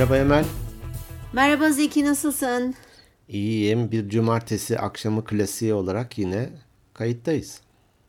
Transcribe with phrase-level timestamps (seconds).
[0.00, 0.44] Merhaba Emel.
[1.32, 2.74] Merhaba Zeki nasılsın?
[3.28, 3.90] İyiyim.
[3.92, 6.50] Bir cumartesi akşamı klasiği olarak yine
[6.94, 7.60] kayıttayız.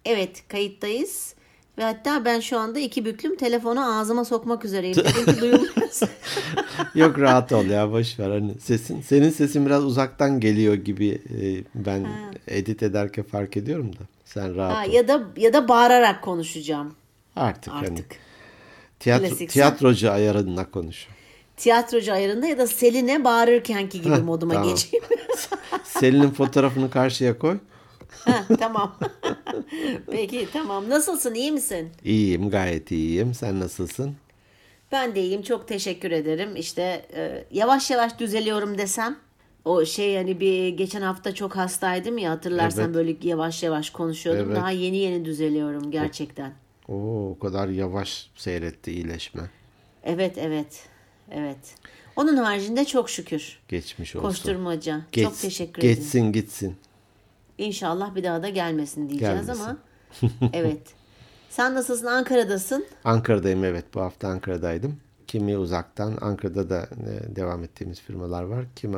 [0.06, 1.36] Evet kayıttayız.
[1.78, 4.96] Ve hatta ben şu anda iki büklüm telefonu ağzıma sokmak üzereyim.
[4.96, 6.08] Ki duyulmuyorsa.
[6.96, 8.30] Yok rahat ol ya boş ver.
[8.30, 12.08] Hani sesin, senin sesin biraz uzaktan geliyor gibi e, ben
[12.48, 14.04] edit ederken fark ediyorum da.
[14.26, 14.94] Sen rahat Ha, ol.
[14.94, 16.96] ya da ya da bağırarak konuşacağım
[17.36, 18.06] Artık, hani artık.
[19.00, 19.50] tiyatro, Klasik.
[19.50, 21.08] tiyatrocu ayarında konuş.
[21.62, 24.70] Tiyatrocu ayarında ya da Selin'e bağırırkenki gibi moduma tamam.
[24.70, 25.06] geçeyim.
[25.84, 27.58] Selin'in fotoğrafını karşıya koy.
[28.26, 28.96] Ha, tamam.
[30.12, 30.90] Peki tamam.
[30.90, 31.36] Nasılsın?
[31.36, 31.90] iyi misin?
[32.04, 33.34] İyiyim gayet iyiyim.
[33.34, 34.16] Sen nasılsın?
[34.92, 35.42] Ben de iyiyim.
[35.42, 36.56] Çok teşekkür ederim.
[36.56, 39.18] İşte e, yavaş yavaş düzeliyorum desem.
[39.66, 42.96] O şey hani bir geçen hafta çok hastaydım ya hatırlarsan Evet.
[42.96, 44.46] böyle yavaş yavaş konuşuyordum.
[44.48, 44.56] Evet.
[44.58, 46.54] Daha yeni yeni düzeliyorum gerçekten.
[46.88, 49.42] Oo, o kadar yavaş seyretti iyileşme.
[50.04, 50.91] Evet evet.
[51.32, 51.76] Evet.
[52.16, 53.60] Onun haricinde çok şükür.
[53.68, 54.28] Geçmiş olsun.
[54.28, 55.02] Koşturmaca.
[55.12, 55.96] Geç- çok teşekkür ederim.
[55.96, 56.76] Geçsin gitsin.
[57.58, 59.64] İnşallah bir daha da gelmesin diyeceğiz Gelmesin.
[59.64, 59.78] ama.
[60.54, 60.82] evet.
[61.50, 62.06] Sen nasılsın?
[62.06, 62.86] Ankara'dasın.
[63.04, 64.98] Ankara'dayım evet bu hafta Ankara'daydım.
[65.28, 68.66] Kimi uzaktan Ankara'da da e, devam ettiğimiz firmalar var.
[68.76, 68.98] Kimi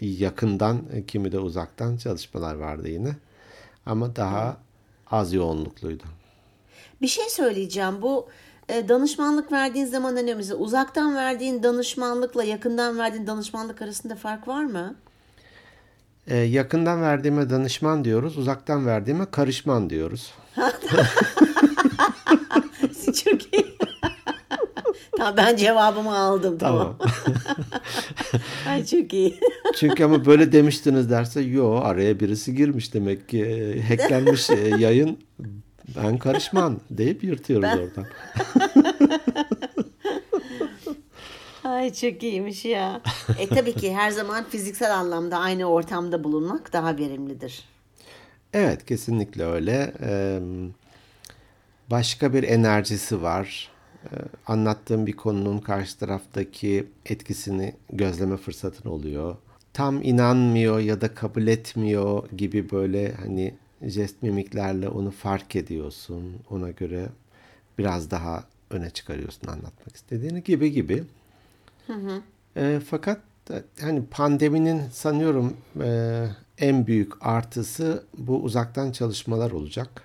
[0.00, 3.16] yakından e, kimi de uzaktan çalışmalar vardı yine.
[3.86, 4.56] Ama daha
[5.10, 6.02] az yoğunlukluydu.
[7.02, 8.02] Bir şey söyleyeceğim.
[8.02, 8.28] Bu
[8.68, 14.94] danışmanlık verdiğin zaman mesela uzaktan verdiğin danışmanlıkla yakından verdiğin danışmanlık arasında fark var mı?
[16.26, 20.34] E, yakından verdiğime danışman diyoruz, uzaktan verdiğime karışman diyoruz.
[23.24, 23.76] Çok iyi.
[25.16, 26.96] tamam ben cevabımı aldım tamam.
[26.98, 27.12] Tamam.
[28.68, 29.40] Ay çok iyi.
[29.76, 35.18] Çünkü ama böyle demiştiniz derse yo araya birisi girmiş demek ki e, hacklenmiş e, yayın
[35.96, 38.06] ben karışman deyip yırtıyoruz oradan.
[41.66, 43.00] Ay çok iyiymiş ya.
[43.38, 47.64] E tabii ki her zaman fiziksel anlamda aynı ortamda bulunmak daha verimlidir.
[48.52, 49.92] Evet kesinlikle öyle.
[50.02, 50.40] Ee,
[51.90, 53.70] başka bir enerjisi var.
[54.04, 54.08] Ee,
[54.46, 59.36] anlattığım bir konunun karşı taraftaki etkisini gözleme fırsatın oluyor.
[59.72, 66.34] Tam inanmıyor ya da kabul etmiyor gibi böyle hani jest mimiklerle onu fark ediyorsun.
[66.50, 67.06] Ona göre
[67.78, 71.04] biraz daha öne çıkarıyorsun anlatmak istediğini gibi gibi.
[72.56, 73.20] E, fakat
[73.50, 76.26] e, hani pandeminin sanıyorum e,
[76.58, 80.02] en büyük artısı bu uzaktan çalışmalar olacak.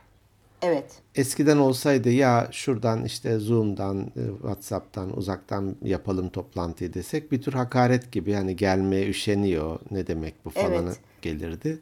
[0.61, 0.85] Evet.
[1.15, 8.11] Eskiden olsaydı ya şuradan işte Zoom'dan, e, WhatsApp'tan uzaktan yapalım toplantıyı desek bir tür hakaret
[8.11, 10.99] gibi yani gelmeye üşeniyor ne demek bu falanı Evet.
[11.21, 11.79] gelirdi.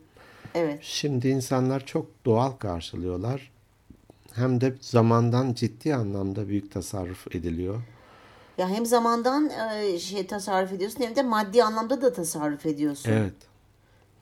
[0.55, 0.79] Evet.
[0.83, 3.51] Şimdi insanlar çok doğal karşılıyorlar.
[4.33, 7.81] Hem de zamandan ciddi anlamda büyük tasarruf ediliyor.
[8.57, 13.11] Ya hem zamandan e, şey tasarruf ediyorsun hem de maddi anlamda da tasarruf ediyorsun.
[13.11, 13.33] Evet.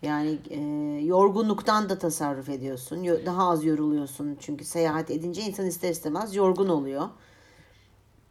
[0.02, 0.60] Yani e,
[1.06, 3.04] yorgunluktan da tasarruf ediyorsun.
[3.04, 4.38] Yo- Daha az yoruluyorsun.
[4.40, 7.10] Çünkü seyahat edince insan ister istemez yorgun oluyor.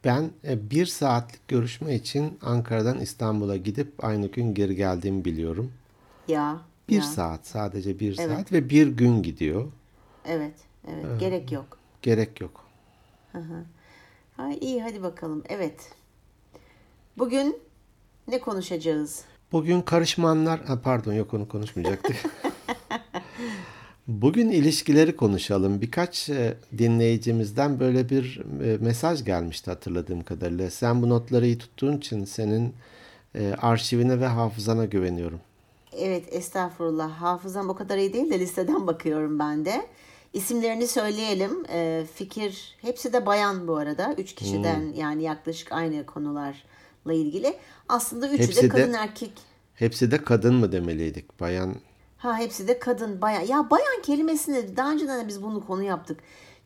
[0.05, 5.71] Ben e, bir saatlik görüşme için Ankara'dan İstanbul'a gidip aynı gün geri geldiğimi biliyorum.
[6.27, 6.61] Ya.
[6.89, 7.01] Bir ya.
[7.01, 8.29] saat sadece bir Evet.
[8.37, 9.71] saat ve bir gün gidiyor.
[10.25, 10.55] Evet.
[10.87, 11.19] Evet.
[11.19, 11.77] Gerek yok.
[12.01, 12.65] Gerek yok.
[14.37, 15.43] Ha, iyi hadi bakalım.
[15.49, 15.91] Evet.
[17.17, 17.59] Bugün
[18.27, 19.23] ne konuşacağız?
[19.51, 22.15] Bugün karışmanlar, ha pardon yok onu konuşmayacaktık.
[24.07, 25.81] Bugün ilişkileri konuşalım.
[25.81, 30.71] Birkaç e, dinleyicimizden böyle bir e, mesaj gelmişti hatırladığım kadarıyla.
[30.71, 32.73] Sen bu notları iyi tuttuğun için senin
[33.35, 35.39] e, arşivine ve hafızana güveniyorum.
[35.97, 37.09] Evet estağfurullah.
[37.11, 39.85] Hafızam o kadar iyi değil de listeden bakıyorum ben de.
[40.33, 41.51] İsimlerini söyleyelim.
[41.69, 44.13] Ee, fikir hepsi de bayan bu arada.
[44.17, 44.93] Üç kişiden Hmm.
[44.93, 47.57] yani yaklaşık aynı konularla ilgili.
[47.89, 49.31] Aslında üçü Hepsi de de- kadın erkek.
[49.75, 51.39] Hepsi de kadın mı demeliydik?
[51.39, 51.75] Bayan
[52.17, 53.41] Ha hepsi de kadın bayan.
[53.41, 56.19] Ya bayan kelimesini daha önceden de biz bunu konu yaptık.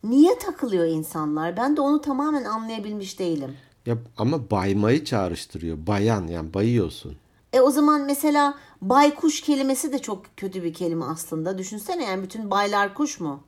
[0.04, 1.58] Niye takılıyor insanlar?
[1.58, 3.56] Ben de onu tamamen anlayabilmiş değilim.
[3.86, 5.78] ya ama baymayı çağrıştırıyor.
[5.88, 7.16] Bayan yani bayıyorsun.
[7.54, 11.58] E o zaman mesela baykuş kelimesi de çok kötü bir kelime aslında.
[11.58, 13.44] Düşünsene yani bütün baylar kuş mu?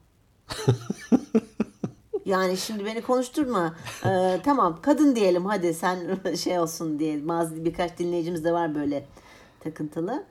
[2.25, 3.75] yani şimdi beni konuşturma.
[4.05, 7.27] Ee, tamam kadın diyelim hadi sen şey olsun diye.
[7.27, 9.05] Bazı birkaç dinleyicimiz de var böyle
[9.59, 10.23] takıntılı.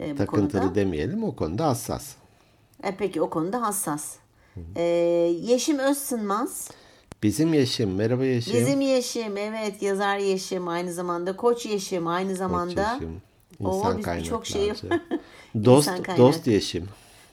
[0.00, 0.74] e, bu Takıntılı konuda.
[0.74, 2.14] demeyelim o konuda hassas.
[2.82, 4.16] E, peki o konuda hassas.
[4.76, 4.82] Ee,
[5.40, 6.70] Yeşim Özsınmaz.
[7.22, 7.94] Bizim Yeşim.
[7.94, 8.54] Merhaba Yeşim.
[8.54, 12.92] Bizim Yeşim evet yazar Yeşim aynı zamanda koç Yeşim aynı zamanda.
[12.92, 13.22] Yeşim.
[13.60, 14.24] Oo, İnsan biz kaynakları.
[14.24, 14.72] birçok şey
[15.64, 16.88] dost, dost Yeşim.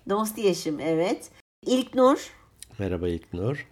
[0.10, 1.30] Dost Yeşim evet.
[1.66, 2.32] İlknur.
[2.80, 3.68] Merhaba İlknur.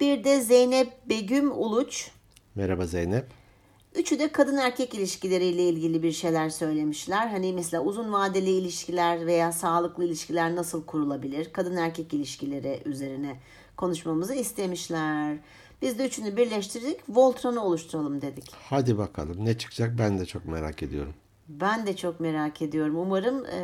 [0.00, 2.10] Bir de Zeynep Begüm Uluç.
[2.54, 3.26] Merhaba Zeynep.
[3.94, 7.26] Üçü de kadın erkek ilişkileriyle ilgili bir şeyler söylemişler.
[7.26, 11.52] Hani mesela uzun vadeli ilişkiler veya sağlıklı ilişkiler nasıl kurulabilir?
[11.52, 13.36] Kadın erkek ilişkileri üzerine
[13.76, 15.36] konuşmamızı istemişler.
[15.82, 17.00] Biz de üçünü birleştirdik.
[17.08, 18.50] Voltron'u oluşturalım dedik.
[18.70, 21.14] Hadi bakalım ne çıkacak ben de çok merak ediyorum.
[21.48, 22.96] Ben de çok merak ediyorum.
[22.98, 23.60] Umarım e,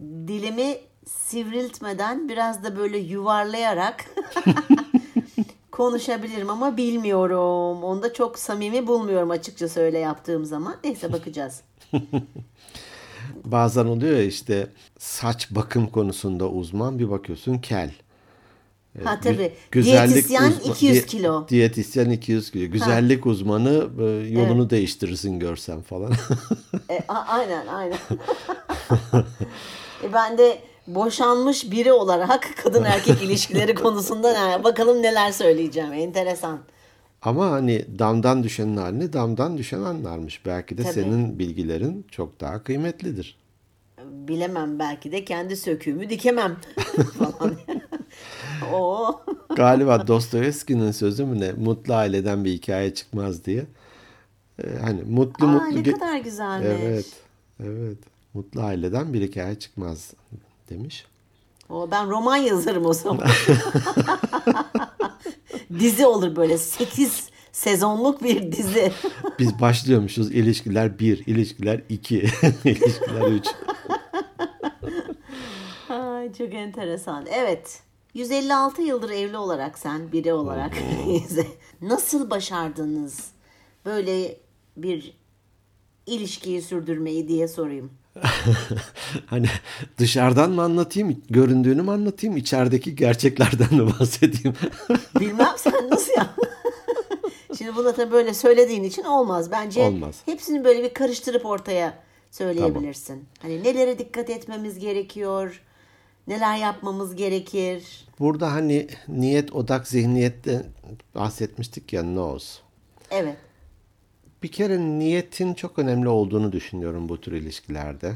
[0.00, 4.04] dilimi sivriltmeden biraz da böyle yuvarlayarak
[5.72, 7.84] konuşabilirim ama bilmiyorum.
[7.84, 10.76] Onu da çok samimi bulmuyorum açıkçası öyle yaptığım zaman.
[10.84, 11.60] Neyse bakacağız.
[13.44, 17.92] Bazen oluyor ya işte saç bakım konusunda uzman bir bakıyorsun kel.
[19.04, 19.52] Ha tabii.
[19.70, 21.48] Güzellik Diyetisyen uzma- 200 di- kilo.
[21.48, 22.70] Diyetisyen 200 kilo.
[22.72, 26.12] Güzellik uzmanı e, yolunu değiştirirsin görsen falan.
[26.90, 27.98] E, a- aynen aynen.
[30.04, 35.92] e, ben de boşanmış biri olarak kadın erkek ilişkileri konusunda yani bakalım neler söyleyeceğim.
[35.92, 36.58] Enteresan.
[37.22, 40.46] Ama hani damdan düşenin halini damdan düşen anlarmış.
[40.46, 40.92] Belki de Tabii.
[40.92, 43.38] senin bilgilerin çok daha kıymetlidir.
[44.04, 46.56] Bilemem belki de kendi söküğümü dikemem
[47.18, 47.56] falan.
[48.74, 49.20] Oo.
[49.56, 51.52] Galiba Dostoyevski'nin sözü mü ne?
[51.52, 53.66] Mutlu aileden bir hikaye çıkmaz diye.
[54.64, 56.68] Ee, hani mutlu Aa, mutlu ne kadar güzelmiş.
[56.82, 57.06] Evet.
[57.64, 57.98] Evet.
[58.34, 60.12] Mutlu aileden bir hikaye çıkmaz
[60.70, 61.06] demiş.
[61.68, 63.26] O, ben roman yazarım o zaman.
[65.78, 68.92] dizi olur böyle 8 sezonluk bir dizi.
[69.38, 72.18] Biz başlıyormuşuz ilişkiler 1, ilişkiler 2,
[72.64, 73.46] ilişkiler 3.
[75.88, 77.26] Ay, çok enteresan.
[77.26, 77.80] Evet.
[78.14, 80.72] 156 yıldır evli olarak sen biri olarak
[81.82, 83.30] nasıl başardınız
[83.86, 84.36] böyle
[84.76, 85.14] bir
[86.06, 87.90] ilişkiyi sürdürmeyi diye sorayım.
[89.26, 89.46] hani
[89.98, 94.56] dışarıdan mı anlatayım, göründüğünü mü anlatayım, içerideki gerçeklerden mi bahsedeyim?
[95.20, 96.34] Bilmem sen nasıl ya.
[97.58, 99.50] Şimdi bunu tabii böyle söylediğin için olmaz.
[99.50, 100.20] Bence Olmaz.
[100.26, 101.98] hepsini böyle bir karıştırıp ortaya
[102.30, 103.24] söyleyebilirsin.
[103.42, 105.62] Hani nelere dikkat etmemiz gerekiyor?
[106.30, 108.06] Neler yapmamız gerekir?
[108.18, 110.62] Burada hani niyet odak zihniyette
[111.14, 112.58] bahsetmiştik ya knows.
[113.10, 113.36] Evet.
[114.42, 118.12] Bir kere niyetin çok önemli olduğunu düşünüyorum bu tür ilişkilerde.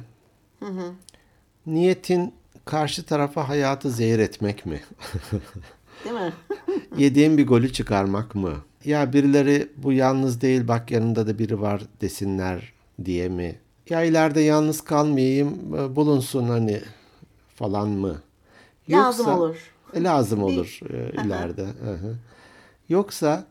[1.66, 2.34] Niyetin
[2.64, 4.80] karşı tarafa hayatı zehir etmek mi?
[6.04, 6.32] Değil mi?
[6.96, 8.54] Yediğin bir golü çıkarmak mı?
[8.84, 12.72] Ya birileri bu yalnız değil bak yanında da biri var desinler
[13.04, 13.58] diye mi?
[13.90, 16.80] Ya ileride yalnız kalmayayım bulunsun hani
[17.54, 18.22] falan mı?
[18.90, 19.56] Lazım olur.
[19.94, 21.62] E, lazım olur e, ileride.
[21.64, 22.16] Hı hı.
[22.88, 23.46] Yoksa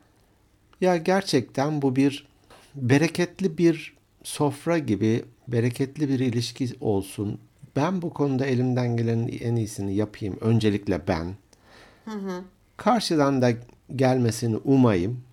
[0.82, 2.28] ya gerçekten bu bir
[2.76, 7.40] bereketli bir sofra gibi bereketli bir ilişki olsun.
[7.76, 10.38] Ben bu konuda elimden gelenin en iyisini yapayım.
[10.42, 11.36] Öncelikle ben.
[12.78, 13.52] Karşıdan da
[13.96, 15.24] gelmesini umayım.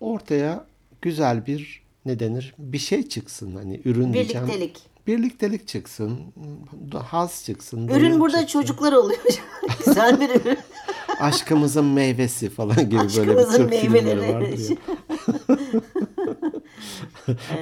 [0.00, 0.66] Ortaya
[1.02, 2.54] güzel bir ne denir?
[2.58, 4.46] Bir şey çıksın hani ürün diyeceğim.
[5.06, 5.68] Birliktelik.
[5.68, 6.20] Çıksın.
[6.94, 7.88] Haz çıksın.
[7.88, 8.60] Ürün burada çıksın.
[8.60, 9.20] çocuklar oluyor.
[9.86, 10.58] Güzel bir ürün.
[11.20, 14.76] Aşkımızın meyvesi falan gibi böyle bir Aşkımızın Türk filmleri vardır ya.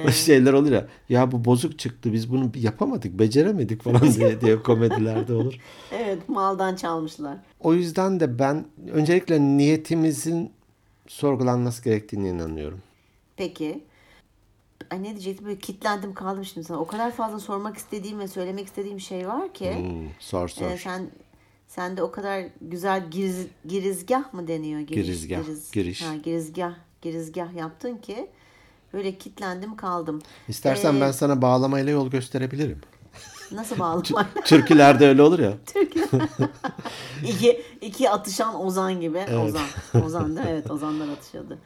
[0.07, 0.87] O şeyler olur ya.
[1.09, 5.53] Ya bu bozuk çıktı biz bunu yapamadık, beceremedik falan diye, diye komedilerde olur.
[5.91, 7.37] evet maldan çalmışlar.
[7.59, 10.51] O yüzden de ben öncelikle niyetimizin
[11.07, 12.81] sorgulanması gerektiğine inanıyorum.
[13.37, 13.83] Peki.
[14.91, 16.79] Ay ne diyecektim böyle kitlendim kaldım şimdi sana.
[16.79, 19.75] O kadar fazla sormak istediğim ve söylemek istediğim şey var ki.
[19.75, 20.65] Hmm, sor sor.
[20.65, 21.09] Ee, sen
[21.67, 24.79] sen de o kadar güzel giriz, girizgah mı deniyor?
[24.79, 26.01] Giriş, Girizgah, giriş.
[26.01, 28.29] Ha, girizgah, girizgah yaptın ki
[28.93, 30.21] böyle kitlendim kaldım.
[30.47, 32.81] İstersen Ee, ben sana bağlamayla yol gösterebilirim.
[33.51, 34.45] Nasıl bağlamak?
[34.45, 35.53] Türkülerde öyle olur ya.
[37.27, 39.19] iki, iki atışan Ozan gibi.
[39.19, 40.03] Ozan.
[40.05, 40.51] Ozan değil mi?
[40.51, 41.57] Evet Ozanlar atışıyordu.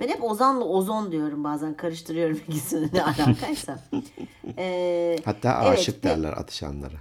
[0.00, 1.74] Ben hep Ozan'la Ozon diyorum bazen.
[1.74, 3.78] Karıştırıyorum ikisini ne alakaysa.
[4.58, 6.94] Ee, Hatta evet, aşık ve- derler atışanlara.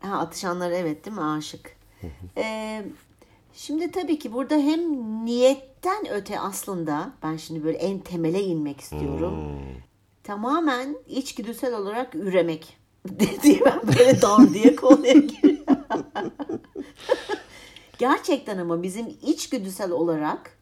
[0.00, 1.22] Ha, atışanları evet değil mi?
[1.22, 1.76] Aşık.
[2.36, 2.84] Ee,
[3.54, 4.80] şimdi tabii ki burada hem
[5.24, 9.58] niyetten öte aslında ben şimdi böyle en temele inmek istiyorum.
[10.22, 12.76] Tamamen içgüdüsel olarak üremek.
[13.42, 15.64] diye ben böyle dam diye konuya giriyorum.
[17.98, 20.53] Gerçekten ama bizim içgüdüsel olarak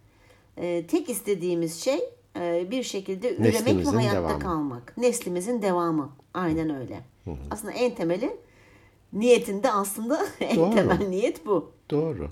[0.57, 2.01] e, tek istediğimiz şey
[2.41, 4.39] e, bir şekilde üremek ve hayatta devamı.
[4.39, 4.97] kalmak.
[4.99, 6.13] Neslimizin devamı.
[6.35, 7.01] Aynen öyle.
[7.51, 8.37] Aslında en temeli
[9.13, 10.75] niyetinde aslında en Doğru.
[10.75, 11.73] temel niyet bu.
[11.91, 12.29] Doğru.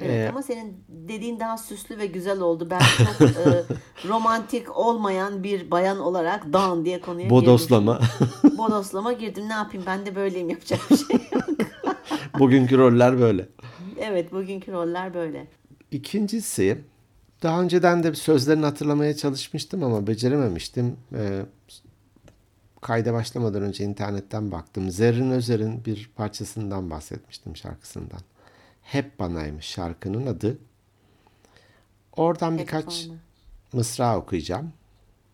[0.00, 2.68] Evet, Ee, ama senin dediğin daha süslü ve güzel oldu.
[2.70, 2.80] Ben
[3.18, 3.64] çok e,
[4.08, 8.00] romantik olmayan bir bayan olarak dan diye konuya Bodoslama.
[8.42, 8.58] girdim.
[8.58, 9.48] Bodoslama girdim.
[9.48, 11.44] Ne yapayım ben de böyleyim yapacak bir şey yok.
[12.38, 13.48] Bugünkü roller böyle.
[14.00, 15.46] evet bugünkü roller böyle.
[15.92, 16.84] İkincisi
[17.42, 20.96] Daha önceden de sözlerini hatırlamaya çalışmıştım ama becerememiştim.
[21.14, 21.42] Ee,
[22.80, 24.90] kayda başlamadan önce internetten baktım.
[24.90, 28.20] Zerrin Özer'in bir parçasından bahsetmiştim şarkısından.
[28.82, 30.58] Hep Bana'ymış şarkının adı.
[32.16, 33.18] Oradan birkaç bana.
[33.72, 34.72] mısra okuyacağım.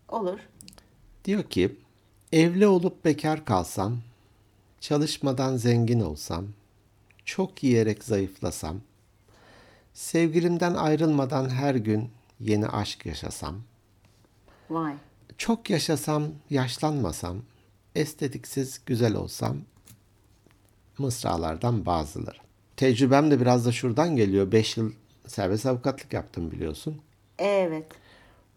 [0.09, 0.39] Olur.
[1.25, 1.77] Diyor ki,
[2.33, 3.99] evli olup bekar kalsam,
[4.81, 6.47] çalışmadan zengin olsam,
[7.25, 8.81] çok yiyerek zayıflasam,
[9.99, 13.57] sevgilimden ayrılmadan her gün yeni aşk yaşasam,
[14.71, 14.95] Vay.
[15.39, 17.37] çok yaşasam, yaşlanmasam,
[17.95, 19.57] estetiksiz güzel olsam,
[20.99, 22.37] mısralardan bazıları.
[22.77, 24.53] Tecrübem de biraz da şuradan geliyor.
[24.53, 24.93] 5 yıl
[25.27, 27.01] serbest avukatlık yaptım biliyorsun.
[27.39, 27.87] Evet.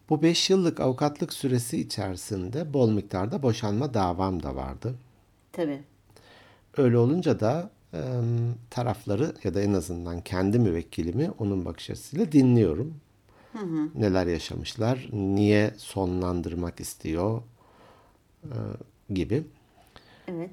[0.08, 4.94] Bu 5 yıllık avukatlık süresi içerisinde bol miktarda boşanma davam da vardı.
[5.52, 5.82] Tabii.
[6.76, 7.70] Öyle olunca da
[8.70, 12.94] tarafları ya da en azından kendi müvekkilimi onun bakış açısıyla dinliyorum.
[13.94, 17.42] Neler yaşamışlar, niye sonlandırmak istiyor
[18.44, 18.56] e,
[19.14, 19.44] gibi.
[20.28, 20.50] Evet.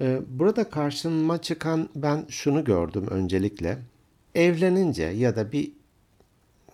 [0.00, 3.78] E, burada karşıma çıkan ben şunu gördüm öncelikle.
[4.34, 5.72] Evlenince ya da bir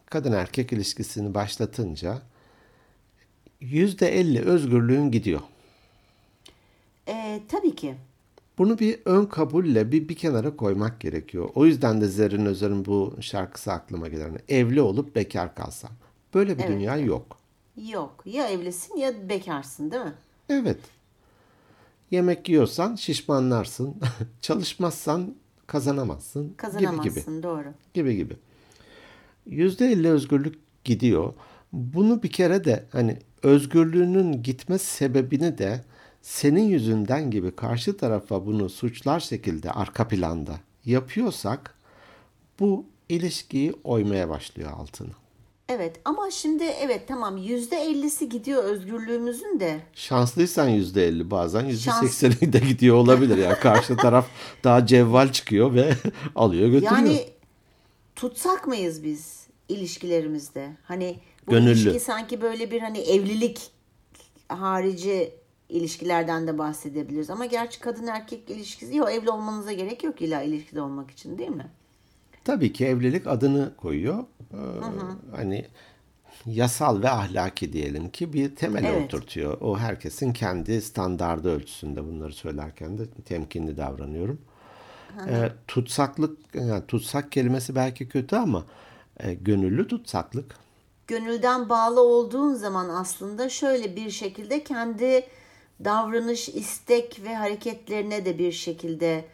[0.06, 2.22] kadın erkek ilişkisini başlatınca
[3.62, 5.40] %50 özgürlüğün gidiyor.
[7.08, 7.94] Ee, tabii ki.
[8.58, 11.48] Bunu bir ön kabulle bir, bir kenara koymak gerekiyor.
[11.54, 14.22] O yüzden de Zerrin Özer'in bu şarkısı aklıma gelir.
[14.22, 15.90] Hani Evli olup bekar kalsam.
[16.34, 16.72] Böyle bir Evet.
[16.72, 17.38] dünya yok.
[17.90, 18.22] Yok.
[18.26, 20.14] Ya evlisin ya bekarsın değil mi?
[20.48, 20.78] Evet.
[22.10, 23.94] Yemek yiyorsan şişmanlarsın.
[24.40, 25.34] Çalışmazsan
[25.66, 26.42] kazanamazsın.
[26.42, 26.56] Gibi gibi.
[26.56, 27.42] Kazanamazsın.
[27.42, 27.68] Doğru.
[27.94, 28.36] Gibi gibi.
[29.50, 31.34] %50 özgürlük gidiyor.
[31.72, 35.84] Bunu bir kere de hani özgürlüğünün gitme sebebini de
[36.26, 40.54] senin yüzünden gibi karşı tarafa bunu suçlar şekilde arka planda
[40.84, 41.74] yapıyorsak
[42.60, 45.10] bu ilişkiyi oymaya başlıyor altını.
[45.68, 49.80] Evet ama şimdi evet tamam yüzde ellisi gidiyor özgürlüğümüzün de.
[49.94, 53.36] Şanslıysan %50 bazen Şans- %80'i de gidiyor olabilir.
[53.38, 54.26] Yani karşı taraf
[54.64, 55.92] daha cevval çıkıyor ve
[56.34, 56.92] alıyor götürüyor.
[56.92, 57.28] Yani
[58.16, 60.76] tutsak mıyız biz ilişkilerimizde?
[60.84, 61.16] Hani
[61.46, 61.72] bu Gönüllü.
[61.72, 63.70] ilişki sanki böyle bir hani evlilik
[64.48, 65.32] harici
[65.68, 67.30] ilişkilerden de bahsedebiliriz.
[67.30, 71.50] Ama gerçi kadın erkek ilişkisi yok evli olmanıza gerek yok illa ilişkide olmak için değil
[71.50, 71.66] mi?
[72.44, 74.24] Tabii ki evlilik adını koyuyor.
[74.52, 74.56] Ee,
[75.36, 75.66] Hani
[76.46, 79.14] yasal ve ahlaki diyelim ki bir temel Evet.
[79.14, 79.60] oturtuyor.
[79.60, 84.40] O herkesin kendi standardı ölçüsünde bunları söylerken de temkinli davranıyorum.
[85.28, 88.64] Ee, tutsaklık, yani tutsak kelimesi belki kötü ama
[89.20, 90.56] e, gönüllü tutsaklık.
[91.06, 95.26] Gönülden bağlı olduğun zaman aslında şöyle bir şekilde kendi
[95.84, 99.24] davranış, istek ve hareketlerine de bir şekilde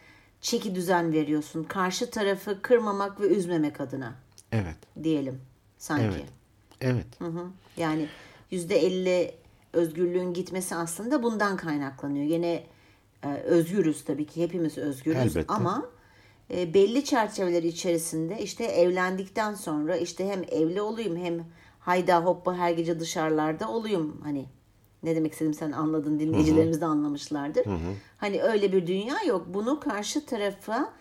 [0.41, 1.63] çeki düzen veriyorsun.
[1.63, 4.13] Karşı tarafı kırmamak ve üzmemek adına
[4.51, 5.41] Evet, diyelim
[5.77, 6.03] sanki.
[6.05, 6.25] evet,
[6.81, 7.05] evet.
[7.19, 7.45] Hı hı.
[7.77, 8.07] Yani
[8.51, 9.35] yüzde elli
[9.73, 12.25] özgürlüğün gitmesi aslında bundan kaynaklanıyor.
[12.25, 12.63] Gene
[13.23, 15.53] e, özgürüz tabii ki hepimiz özgürüz Elbette.
[15.53, 15.85] ama
[16.53, 21.45] e, belli çerçeveler içerisinde işte evlendikten sonra işte hem evli olayım hem
[21.79, 24.45] hayda hoppa her gece dışarılarda olayım hani
[25.03, 27.65] ne demek istedim sen anladın dinleyicilerimiz de anlamışlardır.
[28.17, 29.45] Hani öyle bir dünya yok.
[29.53, 30.93] Bunu karşı tarafa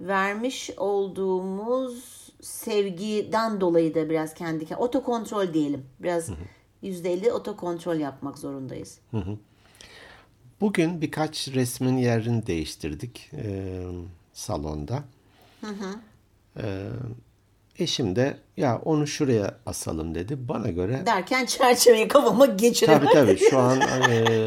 [0.00, 5.84] vermiş olduğumuz sevgiden dolayı da biraz kendi otokontrol diyelim.
[6.00, 6.30] Biraz
[6.82, 8.98] yüzde elli otokontrol yapmak zorundayız.
[10.60, 13.82] Bugün birkaç resmin yerini değiştirdik e,
[14.32, 15.04] salonda.
[16.56, 16.88] E,
[17.78, 20.36] eşim de ya onu şuraya asalım dedi.
[20.48, 23.08] Bana göre Derken çerçeveyi kafama geçiriyorum.
[23.12, 24.46] tabii tabii şu an e,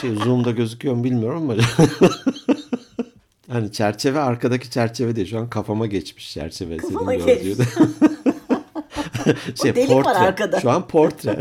[0.00, 1.54] şey Zoom'da gözüküyor mu bilmiyorum ama
[3.48, 5.30] hani çerçeve arkadaki çerçeve değil.
[5.30, 6.76] Şu an kafama geçmiş çerçeve.
[6.76, 7.58] Kafama geçmiş.
[9.62, 10.18] şey, delik var portre.
[10.18, 10.60] arkada.
[10.60, 11.38] Şu an portre.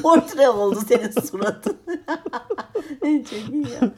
[0.02, 1.76] Portre oldu senin suratın.
[3.02, 3.92] Çok iyi ya.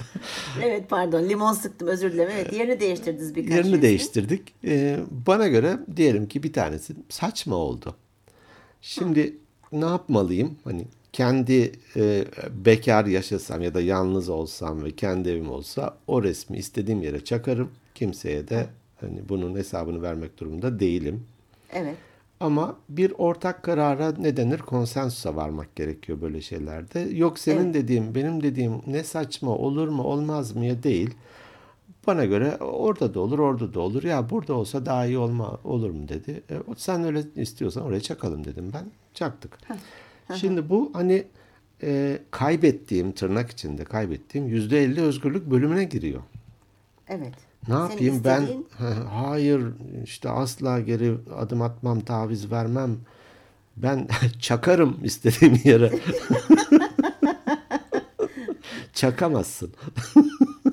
[0.63, 2.33] Evet pardon limon sıktım özür dilerim.
[2.35, 3.83] Evet yerini değiştirdiniz birkaç Yerini resmi.
[3.83, 4.55] değiştirdik.
[4.65, 7.95] Ee, bana göre diyelim ki bir tanesi saçma oldu.
[8.81, 9.37] Şimdi
[9.73, 10.59] ne yapmalıyım?
[10.65, 16.57] Hani kendi e, bekar yaşasam ya da yalnız olsam ve kendi evim olsa o resmi
[16.59, 17.71] istediğim yere çakarım.
[17.95, 18.67] Kimseye de
[19.01, 21.25] hani bunun hesabını vermek durumunda değilim.
[21.73, 21.97] Evet.
[22.43, 24.59] Ama bir ortak karara ne denir?
[24.59, 27.01] Konsensusa varmak gerekiyor böyle şeylerde.
[27.01, 27.75] Yok senin Evet.
[27.75, 31.11] dediğim, benim dediğim ne saçma olur mu olmaz mı ya değil.
[32.07, 34.03] Bana göre orada da olur, orada da olur.
[34.03, 36.43] Ya burada olsa daha iyi olma olur mu dedi.
[36.51, 38.85] E, sen öyle istiyorsan oraya çakalım dedim ben.
[39.15, 39.59] Çaktık.
[40.37, 41.25] Şimdi bu hani
[41.83, 46.23] e, kaybettiğim tırnak içinde kaybettiğim yüzde elli özgürlük bölümüne giriyor.
[47.09, 47.35] Evet.
[47.69, 48.67] Ne Senin yapayım ben istediğin-
[49.11, 49.63] hayır
[50.05, 52.97] işte asla geri adım atmam taviz vermem
[53.77, 54.09] Ben
[54.41, 55.93] çakarım istediğim yere.
[58.93, 59.75] Çakamazsın.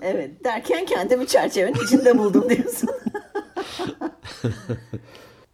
[0.02, 2.90] Evet derken kendimi çerçevenin içinde buldum diyorsun.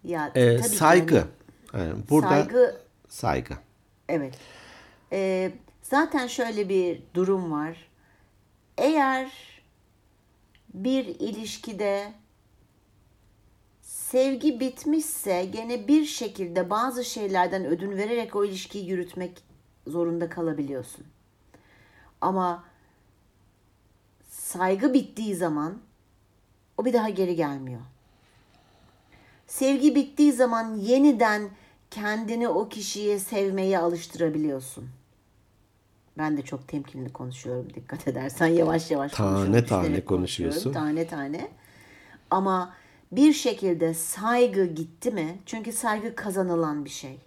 [0.03, 1.23] ya Ee, tabii saygı.
[1.71, 2.75] hani Yani burada saygı
[3.09, 3.53] saygı.
[4.09, 4.33] Evet.
[5.11, 5.51] Ee,
[5.81, 7.77] zaten şöyle bir durum var.
[8.77, 9.31] Eğer
[10.83, 12.13] bir ilişkide
[13.81, 19.43] sevgi bitmişse gene bir şekilde bazı şeylerden ödün vererek o ilişkiyi yürütmek
[19.87, 21.05] zorunda kalabiliyorsun.
[22.21, 22.63] Ama
[24.29, 25.81] saygı bittiği zaman
[26.77, 27.81] o bir daha geri gelmiyor.
[29.47, 31.49] Sevgi bittiği zaman yeniden
[31.91, 34.89] kendini o kişiye sevmeye alıştırabiliyorsun.
[36.17, 40.73] Ben de çok temkinli konuşuyorum dikkat edersen yavaş yavaş Tane konuşuyorum, tane konuşuyorsun.
[40.73, 41.51] Tane tane.
[42.31, 42.73] Ama
[43.11, 45.39] bir şekilde saygı gitti mi?
[45.45, 47.19] Çünkü saygı kazanılan bir şey.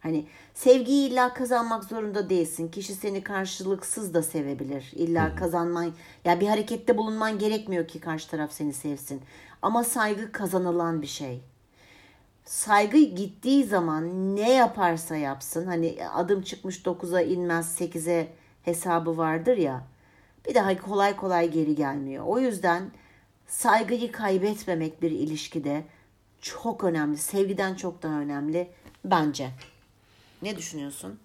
[0.00, 2.68] Hani sevgiyi illa kazanmak zorunda değilsin.
[2.68, 4.92] Kişi seni karşılıksız da sevebilir.
[4.94, 5.92] İlla kazanman,
[6.24, 9.22] ya bir harekette bulunman gerekmiyor ki karşı taraf seni sevsin.
[9.62, 11.40] Ama saygı kazanılan bir şey.
[12.44, 18.28] Saygı gittiği zaman ne yaparsa yapsın, hani adım çıkmış 9'a inmez 8'e
[18.62, 19.84] hesabı vardır ya.
[20.48, 22.24] Bir daha kolay kolay geri gelmiyor.
[22.26, 22.90] O yüzden
[23.46, 25.84] saygıyı kaybetmemek bir ilişkide
[26.40, 27.18] çok önemli.
[27.18, 28.68] Sevgiden çok daha önemli
[29.04, 29.50] bence.
[30.42, 31.18] Ne düşünüyorsun?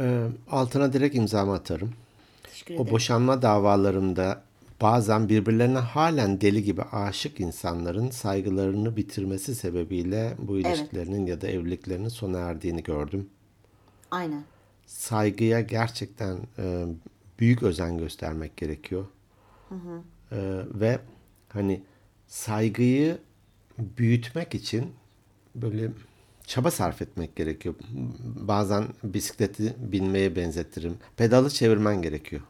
[0.00, 1.92] Ee, altına direkt imzamı atarım.
[2.42, 2.90] Teşekkür O ederim.
[2.94, 4.42] boşanma davalarında
[4.82, 12.08] bazen birbirlerine halen deli gibi aşık insanların saygılarını bitirmesi sebebiyle bu ilişkilerinin ya da evliliklerinin
[12.08, 13.28] sona erdiğini gördüm.
[14.10, 14.44] Aynen.
[14.86, 16.86] Saygıya gerçekten e,
[17.38, 19.06] büyük özen göstermek gerekiyor.
[20.32, 20.38] E,
[20.74, 20.98] ve
[21.48, 21.82] hani
[22.26, 23.18] saygıyı
[23.78, 24.92] büyütmek için
[25.54, 25.90] böyle
[26.46, 27.74] çaba sarf etmek gerekiyor.
[28.22, 30.98] Bazen bisikleti binmeye benzetirim.
[31.16, 32.42] Pedalı çevirmen gerekiyor.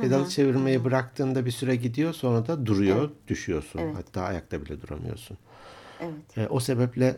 [0.00, 3.80] Pedalı çevirmeyi bıraktığında bir süre gidiyor sonra da duruyor, düşüyorsun.
[3.94, 5.38] Hatta ayakta bile duramıyorsun.
[6.00, 6.38] Evet.
[6.38, 7.16] E, o sebeple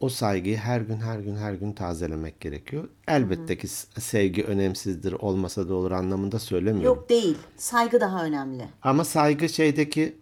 [0.00, 2.88] o saygıyı her gün her gün her gün tazelemek gerekiyor.
[3.08, 6.84] Elbette ki s- sevgi önemsizdir, olmasa da olur anlamında söylemiyorum.
[6.98, 7.38] Yok değil.
[7.56, 8.64] Saygı daha önemli.
[8.82, 10.16] Ama saygı şeydeki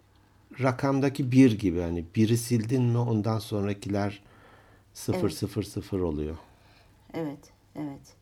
[0.61, 4.23] rakamdaki bir gibi hani biri sildin mi ondan sonrakiler
[4.93, 6.37] sıfır sıfır sıfır oluyor.
[7.13, 7.39] Evet.
[7.75, 8.13] Evet.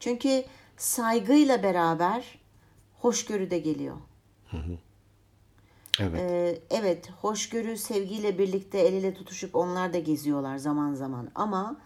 [0.00, 0.44] Çünkü
[0.76, 2.38] saygıyla beraber
[3.00, 3.96] hoşgörü de geliyor.
[6.00, 6.20] Evet.
[6.20, 11.30] Ee, evet, hoşgörü, sevgiyle birlikte el ele tutuşup onlar da geziyorlar zaman zaman.
[11.34, 11.76] Ama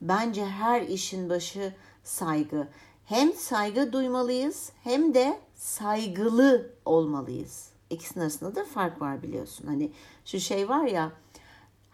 [0.00, 2.68] bence her işin başı saygı.
[3.04, 7.70] Hem saygı duymalıyız hem de saygılı olmalıyız.
[7.90, 9.66] İkisinin arasında da fark var biliyorsun.
[9.66, 9.92] Hani
[10.24, 11.12] şu şey var ya,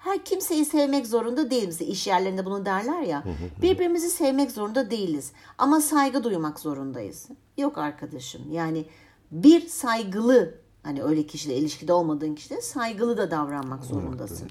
[0.05, 1.81] her kimseyi sevmek zorunda değiliz.
[1.81, 3.25] İş yerlerinde bunu derler ya.
[3.63, 5.33] Birbirimizi sevmek zorunda değiliz.
[5.59, 7.29] Ama saygı duymak zorundayız.
[7.59, 8.53] Yok arkadaşım.
[8.53, 8.85] Yani
[9.31, 14.51] bir saygılı hani öyle kişiyle ilişkide olmadığın kişide saygılı da davranmak zorundasın.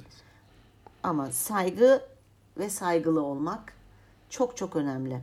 [1.03, 2.01] Ama saygı
[2.57, 3.73] ve saygılı olmak
[4.29, 5.21] çok çok önemli.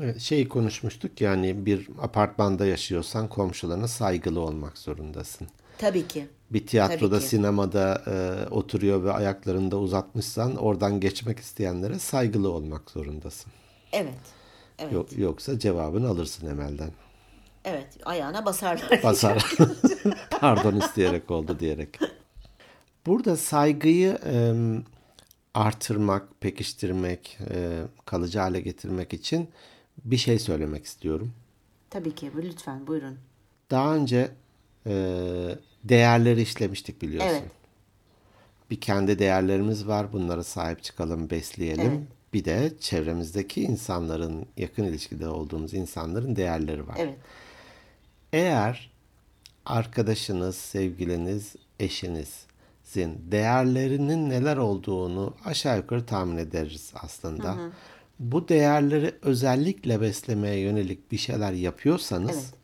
[0.00, 5.48] Evet, Şeyi konuşmuştuk yani bir apartmanda yaşıyorsan komşularına saygılı olmak zorundasın.
[5.78, 6.26] Tabii ki.
[6.50, 13.52] Bir tiyatroda, sinemada e, oturuyor ve ayaklarını da uzatmışsan oradan geçmek isteyenlere saygılı olmak zorundasın.
[13.92, 14.14] Evet.
[14.78, 14.92] Evet.
[14.92, 16.90] Yok, yoksa cevabını alırsın Emel'den.
[17.64, 17.86] Evet.
[18.04, 19.00] Ayağına basarlar.
[19.02, 19.56] Basar.
[20.40, 21.98] Pardon isteyerek oldu diyerek.
[23.06, 24.54] Burada saygıyı e,
[25.54, 29.48] artırmak, pekiştirmek, e, kalıcı hale getirmek için
[30.04, 31.32] bir şey söylemek istiyorum.
[31.90, 32.30] Tabii ki.
[32.36, 33.18] Lütfen buyurun.
[33.70, 34.30] Daha önce
[34.86, 34.92] e,
[35.88, 37.30] değerleri işlemiştik biliyorsun.
[37.30, 37.50] Evet.
[38.70, 40.12] Bir kendi değerlerimiz var.
[40.12, 41.92] Bunlara sahip çıkalım, besleyelim.
[41.92, 42.00] Evet.
[42.32, 46.96] Bir de çevremizdeki insanların, yakın ilişkide olduğumuz insanların değerleri var.
[46.98, 47.18] Evet.
[48.32, 48.90] Eğer
[49.66, 57.56] arkadaşınız, sevgiliniz, eşinizin değerlerinin neler olduğunu aşağı yukarı tahmin ederiz aslında.
[58.18, 62.54] Bu değerleri özellikle beslemeye yönelik bir şeyler yapıyorsanız Evet.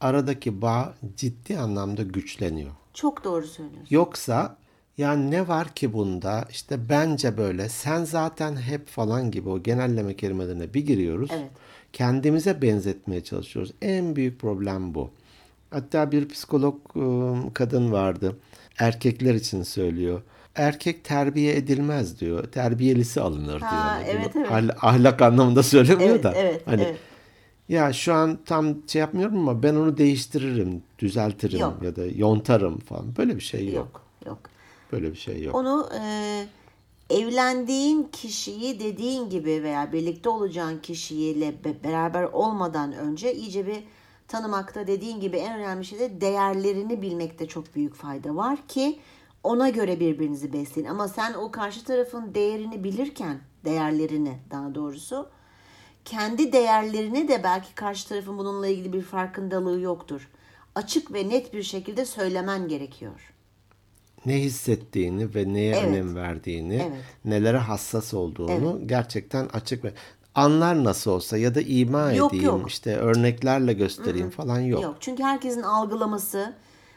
[0.00, 2.70] Aradaki bağ ciddi anlamda güçleniyor.
[2.94, 3.86] Çok doğru söylüyorsun.
[3.90, 4.56] Yoksa
[4.98, 10.16] yani ne var ki bunda işte bence böyle sen zaten hep falan gibi o genelleme
[10.16, 11.30] kelimelerine bir giriyoruz.
[11.34, 11.50] Evet.
[11.92, 13.72] Kendimize benzetmeye çalışıyoruz.
[13.82, 15.10] En büyük problem bu.
[15.70, 18.36] Hatta bir psikolog ıı, kadın vardı.
[18.78, 20.22] Erkekler için söylüyor.
[20.54, 22.44] Erkek terbiye edilmez diyor.
[22.44, 23.70] Terbiyelisi alınır diyor.
[23.70, 24.52] Ha, evet, bunu evet.
[24.52, 26.32] ahl- ahlak anlamında söylemiyor Evet, da.
[26.36, 26.96] evet, hani evet.
[27.70, 31.82] Ya şu an tam şey yapmıyorum ama ben onu değiştiririm, düzeltirim Yok.
[31.82, 33.16] ya da yontarım falan.
[33.18, 33.74] Böyle bir şey yok.
[33.74, 34.02] Yok.
[34.26, 34.38] Yok.
[34.92, 35.54] Böyle bir şey yok.
[35.54, 36.46] Onu e,
[37.10, 41.54] evlendiğin kişiyi dediğin gibi veya birlikte olacağın kişiyle
[41.84, 43.84] beraber olmadan önce iyice bir
[44.28, 48.98] tanımakta dediğin gibi en önemli şey de değerlerini bilmekte çok büyük fayda var ki
[49.44, 50.88] ona göre birbirinizi besleyin.
[50.88, 55.28] Ama sen o karşı tarafın değerini bilirken, değerlerini daha doğrusu,
[56.04, 60.28] kendi değerlerini de belki karşı tarafın bununla ilgili bir farkındalığı yoktur.
[60.74, 63.32] Açık ve net bir şekilde söylemen gerekiyor.
[64.26, 65.88] Ne hissettiğini ve neye evet.
[65.88, 67.04] önem verdiğini, evet.
[67.24, 68.88] nelere hassas olduğunu evet.
[68.88, 69.92] gerçekten açık ve
[70.34, 72.70] anlar nasıl olsa ya da ima yok, edeyim yok.
[72.70, 74.34] işte örneklerle göstereyim Hı-hı.
[74.34, 74.82] falan yok.
[74.82, 76.54] Yok çünkü herkesin algılaması,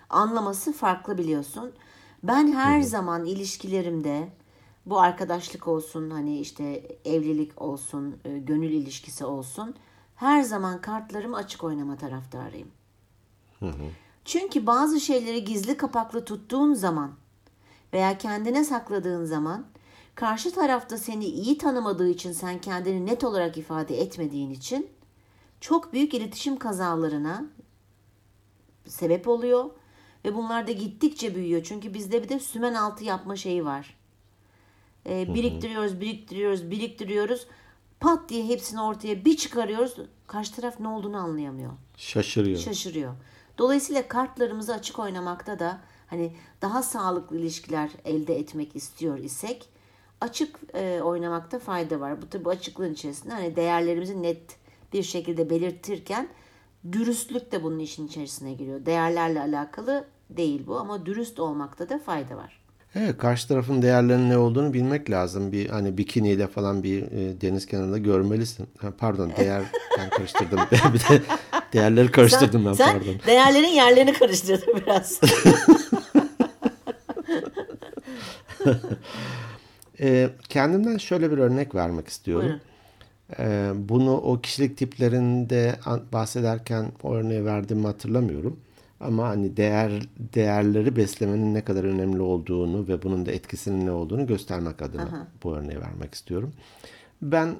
[0.09, 1.71] anlaması farklı biliyorsun.
[2.23, 2.87] Ben her Hı-hı.
[2.87, 4.27] zaman ilişkilerimde
[4.85, 6.63] bu arkadaşlık olsun hani işte
[7.05, 9.75] evlilik olsun, e, gönül ilişkisi olsun
[10.15, 12.71] her zaman kartlarımı açık oynama taraftarıyım.
[13.59, 13.83] Hı hı.
[14.25, 17.11] Çünkü bazı şeyleri gizli kapaklı tuttuğun zaman
[17.93, 19.65] veya kendine sakladığın zaman
[20.15, 24.89] karşı tarafta seni iyi tanımadığı için sen kendini net olarak ifade etmediğin için
[25.61, 27.45] çok büyük iletişim kazalarına
[28.85, 29.69] sebep oluyor
[30.25, 31.63] ve bunlar da gittikçe büyüyor.
[31.63, 33.97] Çünkü bizde bir de sümen altı yapma şeyi var.
[35.09, 37.47] Ee, biriktiriyoruz, biriktiriyoruz, biriktiriyoruz.
[37.99, 39.95] Pat diye hepsini ortaya bir çıkarıyoruz.
[40.27, 41.71] Karşı taraf ne olduğunu anlayamıyor.
[41.97, 42.59] Şaşırıyor.
[42.59, 43.13] Şaşırıyor.
[43.57, 49.69] Dolayısıyla kartlarımızı açık oynamakta da hani daha sağlıklı ilişkiler elde etmek istiyor isek
[50.21, 52.21] açık e, oynamakta fayda var.
[52.21, 54.57] Bu tabi açıklığın içerisinde hani değerlerimizi net
[54.93, 56.27] bir şekilde belirtirken
[56.91, 58.85] dürüstlük de bunun işin içerisine giriyor.
[58.85, 62.62] Değerlerle alakalı değil bu ama dürüst olmakta da fayda var.
[62.95, 65.51] Evet, karşı tarafın değerlerinin ne olduğunu bilmek lazım.
[65.51, 68.67] Bir hani bikiniyle falan bir e, deniz kenarında görmelisin.
[68.77, 69.61] Ha, pardon, değer
[69.97, 70.59] ben karıştırdım.
[70.93, 71.21] bir de
[71.73, 73.15] değerleri karıştırdım sen, ben sen pardon.
[73.25, 75.21] Değerlerin yerlerini karıştırdın biraz.
[79.99, 82.59] e, kendimden şöyle bir örnek vermek istiyorum.
[83.39, 85.75] E, bunu o kişilik tiplerinde
[86.13, 88.59] bahsederken o örneği verdiğimi hatırlamıyorum.
[88.99, 89.91] Ama hani değer
[90.33, 95.27] değerleri beslemenin ne kadar önemli olduğunu ve bunun da etkisinin ne olduğunu göstermek adına Aha.
[95.43, 96.53] bu örneği vermek istiyorum.
[97.21, 97.55] Ben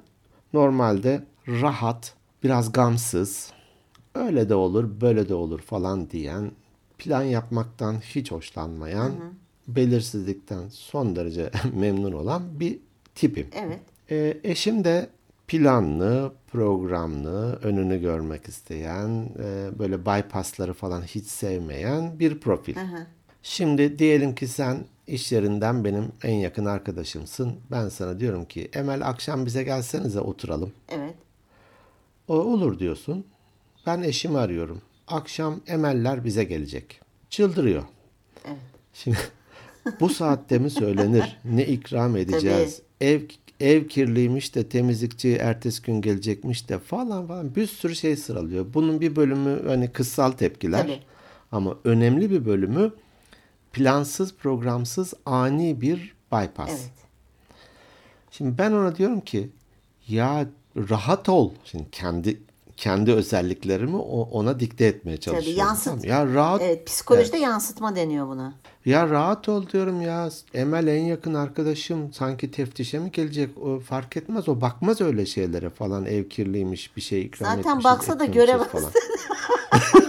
[0.52, 3.52] normalde rahat, biraz gamsız,
[4.14, 6.50] öyle de olur, böyle de olur falan diyen,
[6.98, 9.30] plan yapmaktan hiç hoşlanmayan, hı hı.
[9.68, 12.78] belirsizlikten son derece memnun olan bir
[13.14, 13.46] tipim.
[13.54, 13.80] Evet.
[14.10, 15.08] E, eşim de
[15.48, 22.76] planlı, programlı, önünü görmek isteyen, e, böyle bypassları falan hiç sevmeyen bir profil.
[22.78, 23.06] Aha.
[23.42, 27.56] Şimdi diyelim ki sen iş yerinden benim en yakın arkadaşımsın.
[27.70, 30.72] Ben sana diyorum ki Emel akşam bize gelsenize oturalım.
[30.88, 31.14] Evet.
[32.28, 33.26] O olur diyorsun.
[33.86, 34.82] Ben eşimi arıyorum.
[35.08, 37.00] Akşam Emeller bize gelecek.
[37.30, 37.82] Çıldırıyor.
[38.44, 38.58] Evet.
[38.92, 39.18] Şimdi
[40.00, 41.40] bu saatte mi söylenir?
[41.44, 42.76] Ne ikram edeceğiz?
[42.98, 43.08] Tabii.
[43.10, 43.20] Ev
[43.60, 48.66] ev kirliymiş de temizlikçi ertesi gün gelecekmiş de falan falan bir sürü şey sıralıyor.
[48.74, 51.00] Bunun bir bölümü hani kıssal tepkiler Tabii.
[51.52, 52.92] ama önemli bir bölümü
[53.72, 56.70] plansız programsız ani bir bypass.
[56.70, 56.90] Evet.
[58.30, 59.50] Şimdi ben ona diyorum ki
[60.08, 61.52] ya rahat ol.
[61.64, 62.40] Şimdi kendi
[62.76, 65.52] kendi özelliklerimi ona dikte etmeye çalışıyorum.
[65.52, 66.04] Tabii yansıt.
[66.04, 66.62] Ya rahat.
[66.62, 67.46] Evet, psikolojide evet.
[67.46, 68.54] yansıtma deniyor buna.
[68.84, 70.28] Ya rahat ol diyorum ya.
[70.54, 72.12] Emel en yakın arkadaşım.
[72.12, 73.58] Sanki teftişe mi gelecek?
[73.58, 74.48] O fark etmez.
[74.48, 76.06] O bakmaz öyle şeylere falan.
[76.06, 78.68] Ev kirliymiş bir şey ikram Zaten etmişiz, baksa da göremez.
[78.68, 78.90] Falan.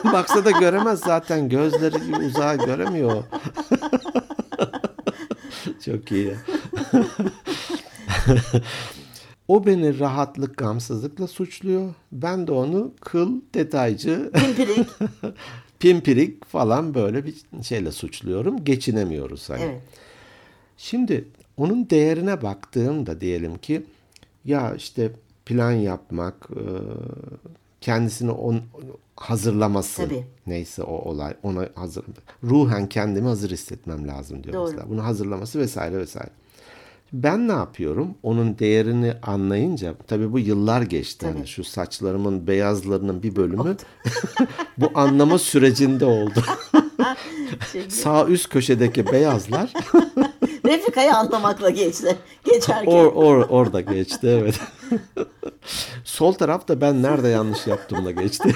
[0.13, 1.49] baksa da göremez zaten.
[1.49, 3.23] Gözleri uzağa göremiyor.
[5.85, 6.35] Çok iyi.
[9.47, 11.93] O beni rahatlık, gamsızlıkla suçluyor.
[12.11, 14.87] Ben de onu kıl, detaycı, pimpirik,
[15.79, 18.63] pimpirik falan böyle bir şeyle suçluyorum.
[18.63, 19.61] Geçinemiyoruz hani.
[19.63, 19.81] Evet.
[20.77, 21.27] Şimdi
[21.57, 23.83] onun değerine baktığımda diyelim ki
[24.45, 25.11] ya işte
[25.45, 26.63] plan yapmak, e,
[27.81, 28.61] kendisini on,
[29.15, 30.25] hazırlaması Tabii.
[30.47, 32.05] neyse o olay ona hazır
[32.43, 34.65] ruhen kendimi hazır hissetmem lazım diyor Doğru.
[34.71, 34.89] mesela.
[34.89, 36.29] Bunu hazırlaması vesaire vesaire.
[37.13, 38.15] Ben ne yapıyorum?
[38.23, 41.27] Onun değerini anlayınca tabii bu yıllar geçti.
[41.27, 43.77] Hani şu saçlarımın beyazlarının bir bölümü
[44.77, 46.43] bu anlama sürecinde oldu.
[47.89, 49.73] Sağ üst köşedeki beyazlar
[50.65, 52.17] Refika'yı anlamakla geçti.
[52.43, 52.91] Geçerken.
[52.91, 54.59] Or, or, orada geçti evet.
[56.03, 58.55] Sol taraf da ben nerede yanlış yaptığımla geçti.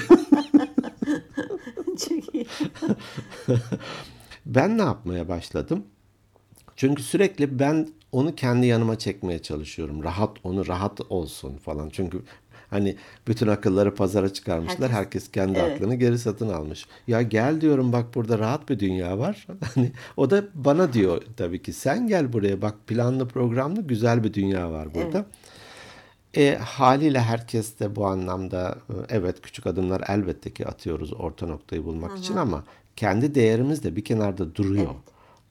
[2.08, 2.46] Çok iyi.
[4.46, 5.84] ben ne yapmaya başladım?
[6.76, 10.02] Çünkü sürekli ben onu kendi yanıma çekmeye çalışıyorum.
[10.04, 11.88] Rahat onu rahat olsun falan.
[11.88, 12.22] Çünkü
[12.70, 12.96] Hani
[13.28, 14.78] bütün akılları pazara çıkarmışlar.
[14.90, 15.72] Herkes- Herkes kendi Evet.
[15.76, 16.86] aklını geri satın almış.
[17.06, 19.46] Ya gel diyorum bak burada rahat bir dünya var.
[19.74, 24.34] Hani o da bana diyor tabii ki sen gel buraya bak planlı programlı güzel bir
[24.34, 25.26] dünya var burada.
[26.36, 32.18] E, haliyle herkes de bu anlamda evet küçük adımlar elbette ki atıyoruz orta noktayı bulmak
[32.18, 32.64] için ama
[32.96, 34.94] kendi değerimiz de bir kenarda duruyor.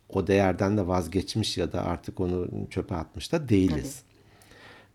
[0.09, 3.99] O değerden de vazgeçmiş ya da artık onu çöpe atmış da değiliz.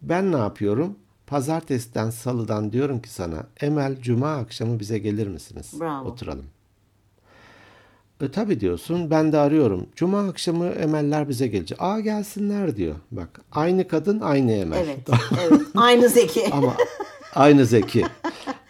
[0.03, 0.97] Ben ne yapıyorum?
[1.27, 5.73] Pazartesiden, salıdan diyorum ki sana Emel Cuma akşamı bize gelir misiniz?
[5.81, 6.09] Bravo.
[6.09, 6.47] Oturalım.
[8.21, 9.11] E tabii diyorsun.
[9.11, 9.87] Ben de arıyorum.
[9.97, 11.83] Cuma akşamı Emeller bize gelecek.
[11.83, 12.95] Aa gelsinler diyor.
[13.11, 14.79] Bak aynı kadın aynı Emel.
[14.79, 14.99] Evet,
[15.41, 15.61] evet.
[15.77, 16.49] Aynı zeki.
[16.53, 16.75] Ama
[17.35, 18.05] aynı zeki.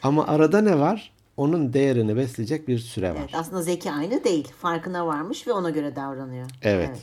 [0.02, 1.12] Ama arada ne var?
[1.36, 3.16] Onun değerini besleyecek bir süre var.
[3.20, 4.48] Evet, aslında zeki aynı değil.
[4.60, 6.46] Farkına varmış ve ona göre davranıyor.
[6.62, 6.98] Evet.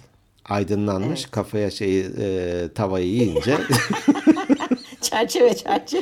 [0.46, 3.58] Aydınlanmış kafaya şeyi e, tavayı yiyince
[5.02, 6.02] Çerçeve çerçeve.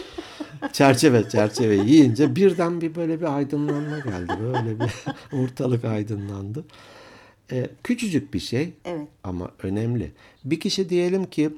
[0.73, 4.33] çerçeve çerçeve yiyince birden bir böyle bir aydınlanma geldi.
[4.41, 4.91] Böyle bir
[5.43, 6.63] ortalık aydınlandı.
[7.51, 9.07] E, küçücük bir şey Evet.
[9.23, 10.11] ama önemli.
[10.45, 11.49] Bir kişi diyelim ki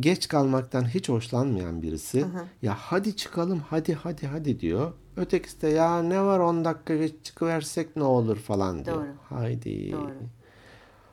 [0.00, 2.24] geç kalmaktan hiç hoşlanmayan birisi
[2.62, 4.92] ya hadi çıkalım hadi hadi hadi diyor.
[5.20, 8.96] Ötekisi de ya ne var 10 dakika geç çıkıversek ne olur falan diyor.
[8.96, 9.06] Doğru.
[9.28, 9.92] Haydi.
[9.92, 10.12] Doğru.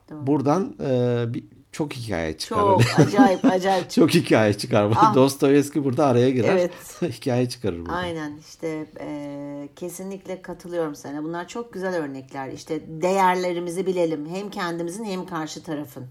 [0.10, 0.28] Doğru.
[0.28, 2.60] Buradan e, bir, çok hikaye çıkar.
[2.60, 2.93] Çok öyle.
[3.10, 3.89] acayip acayip.
[3.89, 4.96] Çok hikaye çıkar.
[5.15, 6.54] Dostoyevski burada araya girer.
[6.54, 6.72] Evet.
[7.02, 7.93] hikaye çıkarır burada.
[7.93, 11.24] Aynen işte e, kesinlikle katılıyorum sana.
[11.24, 12.52] Bunlar çok güzel örnekler.
[12.52, 14.30] İşte değerlerimizi bilelim.
[14.30, 16.06] Hem kendimizin hem karşı tarafın.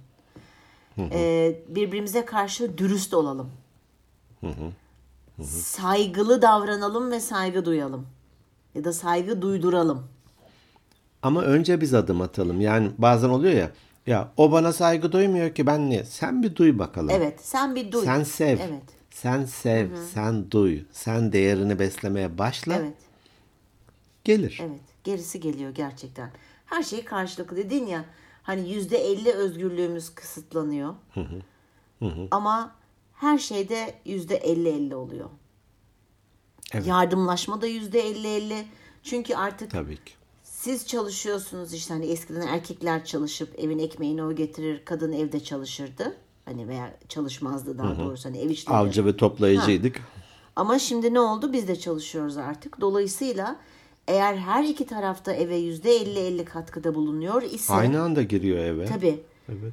[0.99, 3.51] E, birbirimize karşı dürüst olalım.
[5.45, 8.07] Saygılı davranalım ve saygı duyalım.
[8.75, 10.07] Ya da saygı duyduralım.
[11.23, 12.61] Ama önce biz adım atalım.
[12.61, 13.71] Yani bazen oluyor ya.
[14.07, 16.05] Ya o bana saygı duymuyor ki ben niye?
[16.05, 17.11] Sen bir duy bakalım.
[17.11, 18.05] Evet sen bir duy.
[18.05, 18.59] Sen sev.
[18.59, 18.83] Evet.
[19.11, 19.89] Sen sev.
[20.15, 20.81] Sen duy.
[20.93, 22.75] Sen değerini beslemeye başla.
[22.75, 22.95] Evet.
[24.25, 24.59] Gelir.
[24.63, 24.81] Evet.
[25.05, 26.31] Gerisi geliyor gerçekten.
[26.67, 28.05] Her şey karşılıklı dedin ya.
[28.43, 30.95] Hani yüzde elli özgürlüğümüz kısıtlanıyor.
[32.31, 32.75] Ama
[33.17, 35.29] her şeyde yüzde elli elli oluyor.
[36.73, 36.87] Evet.
[36.87, 38.67] Yardımlaşma da yüzde elli elli.
[39.03, 40.13] Çünkü artık Tabii ki.
[40.43, 46.17] siz çalışıyorsunuz işte hani eskiden erkekler çalışıp evin ekmeğini o getirir, kadın evde çalışırdı.
[46.45, 48.77] Hani veya çalışmazdı daha doğrusu hani ev işleri.
[48.77, 50.01] Avcı ve toplayıcıydık.
[50.57, 51.53] Ama şimdi ne oldu?
[51.53, 52.81] Biz de çalışıyoruz artık.
[52.81, 53.57] Dolayısıyla
[54.09, 58.87] eğer her iki tarafta eve yüzde elli elli katkıda bulunuyor ise Aynı anda giriyor eve.
[58.87, 59.73] tabii Evet.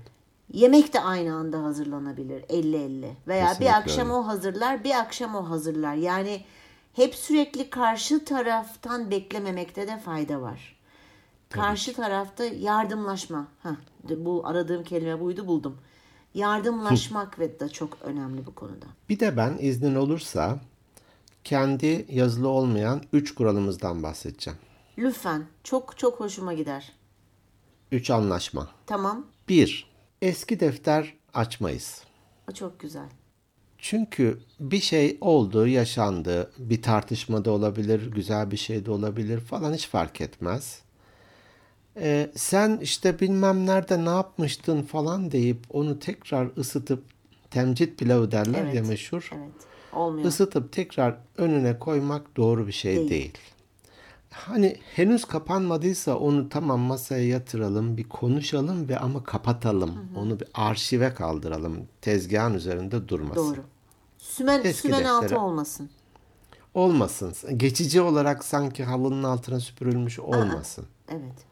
[0.54, 5.50] Yemek de aynı anda hazırlanabilir 50-50 veya Kesinlikle bir akşam o hazırlar bir akşam o
[5.50, 5.96] hazırlar.
[5.96, 6.46] Yani
[6.94, 10.76] hep sürekli karşı taraftan beklememekte de fayda var.
[11.50, 13.48] Karşı tarafta yardımlaşma.
[13.64, 13.70] Heh,
[14.18, 15.78] bu aradığım kelime buydu buldum.
[16.34, 18.86] Yardımlaşmak ve de çok önemli bu konuda.
[19.10, 20.60] Bir de ben iznin olursa
[21.44, 24.60] kendi yazılı olmayan üç kuralımızdan bahsedeceğim.
[24.98, 26.92] Lütfen çok çok hoşuma gider.
[27.92, 28.68] Üç anlaşma.
[28.86, 29.26] Tamam.
[29.50, 29.93] Bir,
[30.24, 32.04] eski defter açmayız.
[32.54, 33.10] Çok güzel.
[33.78, 36.52] Çünkü bir şey oldu, yaşandı.
[36.58, 40.80] Bir tartışma da olabilir, güzel bir şey de olabilir falan hiç fark etmez.
[41.98, 47.04] Ee, sen işte bilmem nerede ne yapmıştın falan deyip onu tekrar ısıtıp
[47.52, 48.88] temcit pilavı derler ya Evet.
[48.88, 49.30] meşhur.
[49.34, 49.52] Evet.
[49.94, 50.28] Olmuyor.
[50.28, 53.10] Isıtıp tekrar önüne koymak doğru bir şey Değil.
[53.10, 53.38] değil.
[54.34, 59.96] Hani henüz kapanmadıysa onu tamam masaya yatıralım, bir konuşalım ve ama kapatalım.
[60.16, 61.88] Onu bir arşive kaldıralım.
[62.02, 63.56] Tezgahın üzerinde durmasın.
[63.56, 63.64] Doğru.
[64.18, 65.90] Sümen, Eski sümen altı olmasın.
[66.74, 67.58] Olmasın.
[67.58, 70.86] Geçici olarak sanki halının altına süpürülmüş olmasın.
[71.10, 71.46] Evet.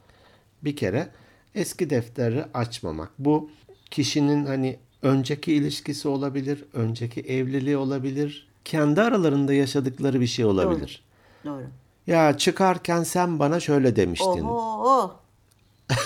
[0.64, 1.10] Bir kere
[1.56, 3.12] eski defteri açmamak.
[3.20, 3.50] Bu
[3.92, 11.04] kişinin hani önceki ilişkisi olabilir, önceki evliliği olabilir, kendi aralarında yaşadıkları bir şey olabilir.
[11.46, 11.64] Doğru.
[12.08, 14.46] Ya çıkarken sen bana şöyle demiştin.
[14.46, 15.16] Oho.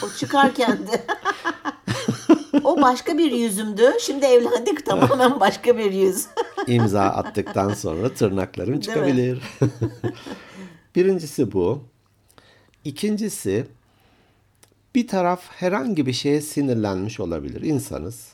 [0.03, 1.05] O çıkarken de.
[2.63, 3.91] o başka bir yüzümdü.
[4.01, 6.27] Şimdi evlendik tamamen başka bir yüz.
[6.67, 9.41] İmza attıktan sonra tırnaklarım çıkabilir.
[10.95, 11.83] Birincisi bu.
[12.83, 13.67] İkincisi
[14.95, 17.61] bir taraf herhangi bir şeye sinirlenmiş olabilir.
[17.61, 18.27] İnsanız.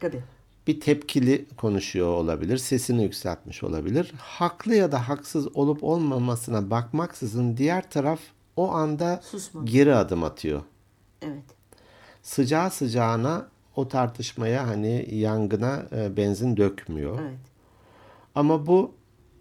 [0.00, 0.22] Tabii.
[0.68, 4.12] Bir tepkili konuşuyor olabilir, sesini yükseltmiş olabilir.
[4.18, 8.20] Haklı ya da haksız olup olmamasına bakmaksızın diğer taraf
[8.56, 9.64] o anda Susma.
[9.64, 10.62] geri adım atıyor.
[11.22, 11.44] Evet.
[12.22, 17.18] Sıcağı sıcağına o tartışmaya hani yangına e, benzin dökmüyor.
[17.22, 17.38] Evet.
[18.34, 18.92] Ama bu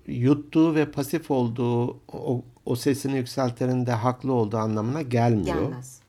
[0.07, 5.69] yuttuğu ve pasif olduğu o, o sesini yükseltenin de haklı olduğu anlamına gelmiyor.
[5.69, 5.99] Gelmez.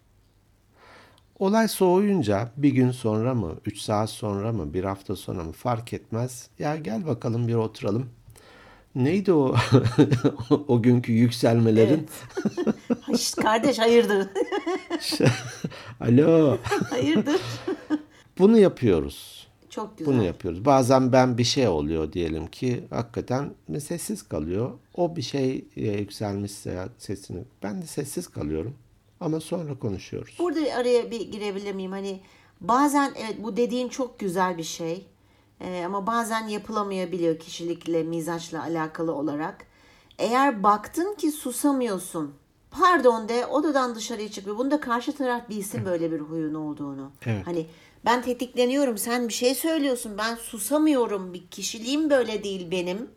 [1.38, 5.92] Olay soğuyunca bir gün sonra mı, üç saat sonra mı, bir hafta sonra mı fark
[5.92, 6.48] etmez.
[6.58, 8.06] Ya gel bakalım bir oturalım.
[8.94, 9.56] neydi o
[10.68, 12.08] o günkü yükselmelerin?
[13.08, 13.36] Evet.
[13.42, 14.28] Kardeş hayırdır?
[16.00, 16.58] Alo.
[16.90, 17.40] hayırdır?
[18.38, 19.48] Bunu yapıyoruz.
[19.70, 20.14] Çok güzel.
[20.14, 20.64] Bunu yapıyoruz.
[20.64, 24.70] Bazen ben bir şey oluyor diyelim ki hakikaten sessiz kalıyor.
[24.94, 28.74] O bir şey e, yükselmişse sesini ben de sessiz kalıyorum.
[29.20, 30.36] Ama sonra konuşuyoruz.
[30.38, 31.92] Burada araya bir girebilir miyim?
[31.92, 32.20] Hani
[32.60, 35.06] bazen evet bu dediğin çok güzel bir şey.
[35.60, 39.66] Ee, ama bazen yapılamayabiliyor kişilikle, mizaçla alakalı olarak.
[40.18, 42.34] Eğer baktın ki susamıyorsun.
[42.70, 44.46] Pardon de odadan dışarıya çık.
[44.46, 47.10] Bunu da karşı taraf bilsin böyle bir huyun olduğunu.
[47.26, 47.46] Evet.
[47.46, 47.66] Hani
[48.04, 53.10] ben tetikleniyorum sen bir şey söylüyorsun ben susamıyorum bir kişiliğim böyle değil benim.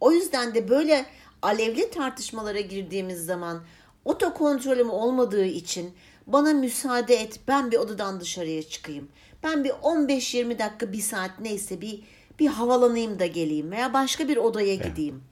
[0.00, 1.06] O yüzden de böyle
[1.42, 3.60] alevli tartışmalara girdiğimiz zaman
[4.04, 5.94] otokontrolüm olmadığı için
[6.26, 9.08] bana müsaade et ben bir odadan dışarıya çıkayım.
[9.42, 12.02] Ben bir 15-20 dakika bir saat neyse bir
[12.38, 15.22] bir havalanayım da geleyim veya başka bir odaya gideyim.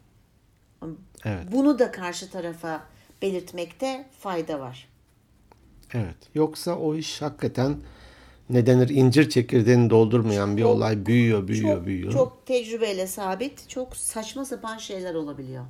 [1.24, 1.44] Evet.
[1.52, 2.82] Bunu da karşı tarafa
[3.22, 4.88] belirtmekte fayda var.
[5.94, 6.16] Evet.
[6.34, 7.76] Yoksa o iş hakikaten
[8.50, 12.12] ne denir incir çekirdeğini doldurmayan bir Çok- olay büyüyor, büyüyor, çok, büyüyor.
[12.12, 15.64] Çok tecrübeyle sabit, çok saçma sapan şeyler olabiliyor.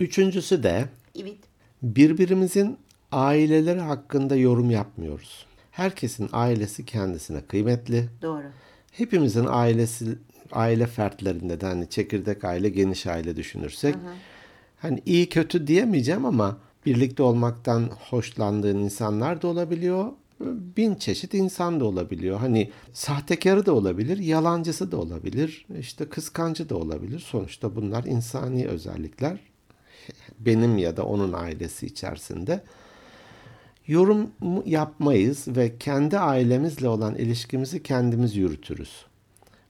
[0.00, 0.84] Üçüncüsü de
[1.22, 1.38] Evet.
[1.82, 2.78] Birbirimizin
[3.12, 5.46] aileleri hakkında yorum yapmıyoruz.
[5.70, 8.08] Herkesin ailesi kendisine kıymetli.
[8.22, 8.44] Doğru.
[8.92, 10.18] Hepimizin ailesi
[10.52, 13.94] aile fertlerinde de hani çekirdek aile, geniş aile düşünürsek
[14.78, 20.12] hani iyi kötü diyemeyeceğim ama birlikte olmaktan hoşlandığın insanlar da olabiliyor.
[20.76, 22.38] Bin çeşit insan da olabiliyor.
[22.38, 27.18] Hani sahtekarı da olabilir, yalancısı da olabilir, işte kıskancı da olabilir.
[27.18, 29.51] Sonuçta bunlar insani özellikler.
[30.46, 32.60] Benim ya da onun ailesi içerisinde
[33.86, 34.30] yorum
[34.64, 39.04] yapmayız ve kendi ailemizle olan ilişkimizi kendimiz yürütürüz.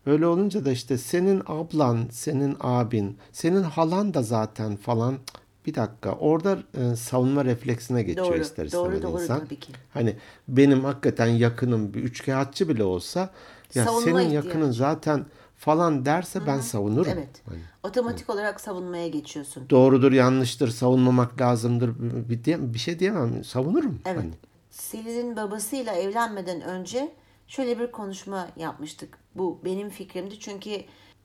[0.06, 5.18] Öyle olunca da işte senin ablan, senin abin, senin halan da zaten falan
[5.66, 9.38] bir dakika orada e, savunma refleksine geçiyor Doğru, ister doğru, istemez doğru insan.
[9.40, 9.72] tabii ki.
[9.94, 10.16] Hani
[10.48, 13.30] benim hakikaten yakınım bir üçkağıtçı bile olsa
[13.74, 15.24] ya Savunma senin yakının zaten
[15.62, 17.12] falan derse ben savunurum.
[17.12, 17.42] Evet.
[17.48, 19.70] Hani Otomatik olarak savunmaya geçiyorsun.
[19.70, 21.94] doğrudur, yanlıştır, savunmamak lazımdır
[22.28, 23.44] bir, bir şey diyemem.
[23.44, 24.00] Savunurum.
[24.04, 24.18] Evet.
[24.18, 24.32] Hani.
[24.70, 27.12] Selin'in babasıyla evlenmeden önce
[27.46, 29.18] şöyle bir konuşma yapmıştık.
[29.34, 30.70] Bu benim fikrimdi çünkü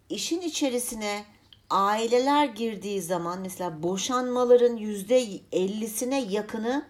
[0.10, 1.26] işin içerisine
[1.70, 6.86] aileler girdiği zaman mesela boşanmaların yüzde ellisine yakını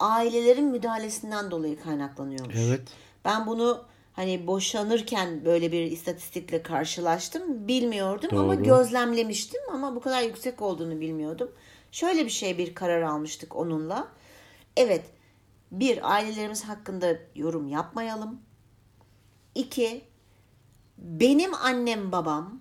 [0.00, 2.56] ailelerin müdahalesinden dolayı kaynaklanıyormuş.
[2.58, 2.88] Evet.
[3.24, 3.84] Ben bunu
[4.18, 7.68] hani boşanırken böyle bir istatistikle karşılaştım.
[7.68, 8.64] Bilmiyordum ama Doğru.
[8.64, 11.52] gözlemlemiştim ama bu kadar yüksek olduğunu bilmiyordum.
[11.92, 14.08] Şöyle bir şey bir karar almıştık onunla.
[14.76, 15.04] Evet,
[15.72, 18.40] bir ailelerimiz hakkında yorum yapmayalım.
[19.54, 20.04] İki,
[20.98, 22.60] benim annem babam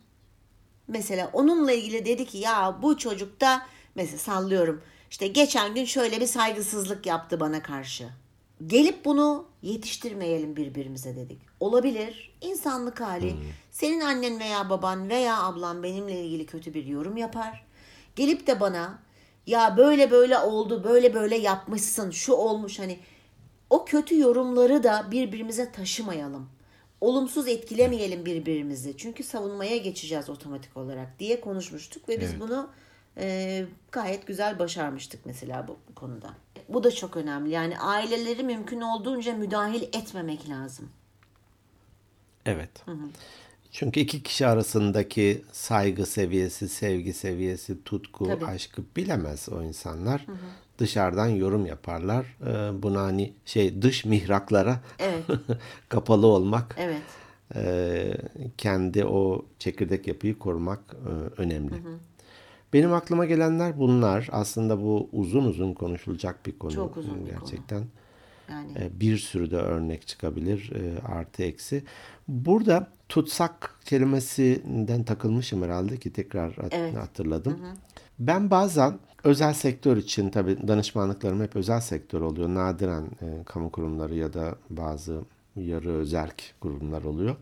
[0.88, 6.22] mesela onunla ilgili dedi ki ya bu çocuk da mesela sallıyorum işte geçen gün şöyle
[6.22, 8.10] bir saygısızlık yaptı bana karşı.
[8.68, 11.47] Gelip bunu yetiştirmeyelim birbirimize dedik.
[11.60, 12.38] Olabilir.
[12.42, 13.36] insanlık hali.
[13.72, 17.66] Senin annen veya baban veya ablan benimle ilgili kötü bir yorum yapar.
[18.16, 19.00] Gelip de bana
[19.46, 23.00] ya böyle böyle oldu, böyle böyle yapmışsın, şu olmuş hani
[23.70, 26.50] o kötü yorumları da birbirimize taşımayalım.
[27.02, 28.98] Olumsuz etkilemeyelim birbirimizi.
[28.98, 32.42] Çünkü savunmaya geçeceğiz otomatik olarak diye konuşmuştuk ve biz Evet.
[32.42, 32.70] bunu
[33.18, 36.30] e, gayet güzel başarmıştık mesela bu, bu konuda.
[36.70, 37.50] Bu da çok önemli.
[37.50, 40.90] Yani aileleri mümkün olduğunca müdahil etmemek lazım.
[42.48, 42.70] Evet.
[43.72, 48.46] Çünkü iki kişi arasındaki saygı seviyesi, sevgi seviyesi, tutku, Tabii.
[48.46, 50.26] aşkı bilemez o insanlar.
[50.78, 52.38] Dışarıdan yorum yaparlar.
[52.48, 55.24] Ee, Buna hani şey dış mihraklara Evet.
[55.90, 57.02] kapalı olmak, Evet.
[57.56, 58.18] e,
[58.58, 61.74] kendi o çekirdek yapıyı korumak e, önemli.
[62.74, 64.30] Benim aklıma gelenler bunlar.
[64.32, 66.74] Aslında bu uzun uzun konuşulacak bir konu.
[66.74, 67.50] Çok uzun bir konu.
[68.50, 71.84] Yani E, bir sürü de örnek çıkabilir e, artı eksi.
[72.28, 76.96] Burada tutsak kelimesinden takılmışım herhalde ki tekrar Evet.
[76.96, 77.60] hatırladım.
[78.20, 82.50] Ben bazen özel sektör için tabii danışmanlıklarım hep özel sektör oluyor.
[82.50, 85.22] Nadiren e, kamu kurumları ya da bazı
[85.56, 87.36] yarı özerk kurumlar oluyor.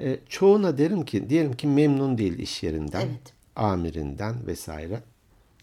[0.00, 3.32] E, çoğuna derim ki diyelim ki memnun değil iş yerinden, Evet.
[3.56, 5.00] amirinden vesaire.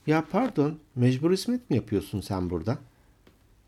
[0.08, 2.78] Ya pardon mecbur hizmet mi yapıyorsun sen burada?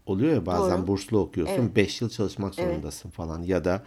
[0.06, 0.88] Oluyor ya bazen Doğru.
[0.88, 1.76] burslu okuyorsun Evet.
[1.76, 2.70] 5 yıl çalışmak Evet.
[2.70, 3.84] zorundasın falan ya da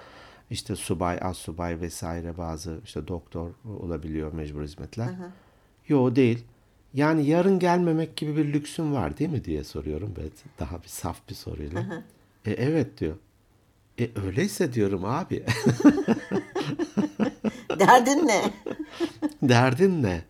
[0.51, 3.51] işte subay, az subay vesaire bazı işte doktor
[3.81, 5.09] olabiliyor mecbur hizmetler.
[5.89, 6.45] Yo değil.
[6.95, 11.29] Yani yarın gelmemek gibi bir lüksün var değil mi diye soruyorum böyle daha bir saf
[11.29, 11.81] bir soruyla.
[12.45, 13.17] E, evet diyor.
[14.01, 15.45] E öyleyse diyorum abi.
[17.79, 18.51] derdin ne?
[19.43, 20.23] Derdin ne?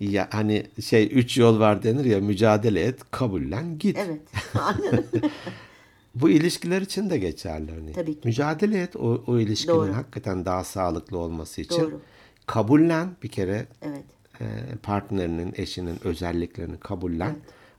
[0.00, 3.98] Ya hani şey üç yol var denir ya mücadele et, kabullen, git.
[3.98, 4.20] Evet.
[6.14, 7.92] Bu ilişkiler için de geçerli hani.
[7.92, 8.20] Tabii ki.
[8.24, 9.94] Mücadele et o, o ilişkinin Doğru.
[9.96, 11.80] hakikaten daha sağlıklı olması için.
[11.82, 12.00] Doğru.
[12.46, 14.04] Kabullen bir kere Evet.
[14.40, 14.44] e,
[14.82, 17.36] partnerinin, eşinin özelliklerini kabullen.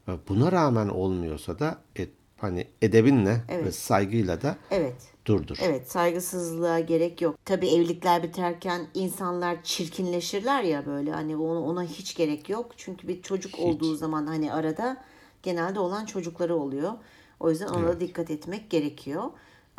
[0.08, 2.10] E, Buna rağmen olmuyorsa da et,
[2.42, 3.76] hani edebinle ve Evet.
[3.76, 4.96] saygıyla da Evet.
[5.26, 5.58] durdur.
[5.62, 7.36] Evet saygısızlığa gerek yok.
[7.46, 12.72] Tabii evlilikler biterken insanlar çirkinleşirler ya böyle hani ona, ona hiç gerek yok.
[12.78, 14.98] Çünkü bir çocuk olduğu zaman hani arada
[15.44, 16.94] genelde olan çocukları oluyor.
[17.40, 19.24] O yüzden ona da dikkat etmek gerekiyor.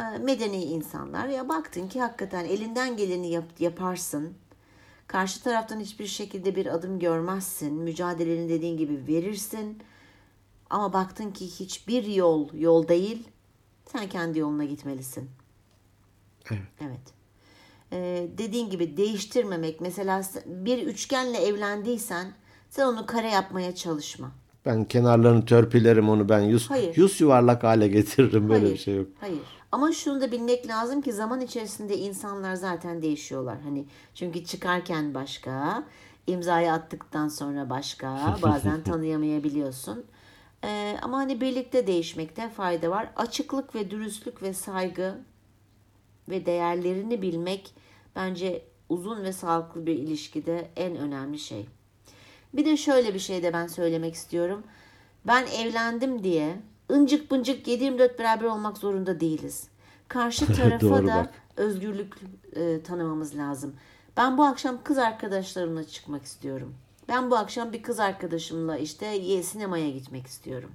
[0.01, 4.35] Ee, Medeni insanlar ya baktın ki hakikaten elinden geleni yap- yaparsın.
[5.07, 7.75] Karşı taraftan hiçbir şekilde bir adım görmezsin.
[7.75, 9.79] Mücadeleni dediğin gibi verirsin.
[10.71, 13.29] Ama baktın ki hiçbir yol yol değil.
[13.93, 15.31] Sen kendi yoluna gitmelisin.
[16.51, 16.62] Evet.
[16.81, 17.01] Evet.
[17.93, 19.81] Ee, dediğin gibi değiştirmemek.
[19.81, 22.33] Mesela bir üçgenle evlendiysen
[22.71, 24.31] sen onu kare yapmaya çalışma.
[24.66, 26.97] Ben kenarlarını törpülerim onu ben yüz, Hayır.
[26.97, 29.07] yüz yuvarlak hale getiririm böyle Hayır, bir şey yok.
[29.21, 29.41] Hayır.
[29.73, 33.61] Ama şunu da bilmek lazım ki zaman içerisinde insanlar zaten değişiyorlar.
[33.61, 35.85] Hani çünkü çıkarken başka,
[36.27, 40.05] imzayı attıktan sonra başka, bazen tanıyamayabiliyorsun.
[40.65, 43.11] Ee, ama hani birlikte değişmekte fayda var.
[43.17, 45.19] Açıklık ve dürüstlük ve saygı
[46.29, 47.75] ve değerlerini bilmek
[48.17, 51.67] bence uzun ve sağlıklı bir ilişkide en önemli şey.
[52.55, 54.63] Bir de şöyle bir şey de ben söylemek istiyorum.
[55.27, 56.57] Ben evlendim diye
[56.91, 59.69] ıncık bıncık 7-24 beraber olmak zorunda değiliz.
[60.09, 61.35] Karşı tarafa da bak.
[61.57, 62.15] özgürlük
[62.57, 63.75] e, tanımamız lazım.
[64.17, 66.75] Ben bu akşam kız arkadaşlarımla çıkmak istiyorum.
[67.11, 70.71] Ben bu akşam bir kız arkadaşımla işte sinemaya gitmek istiyorum.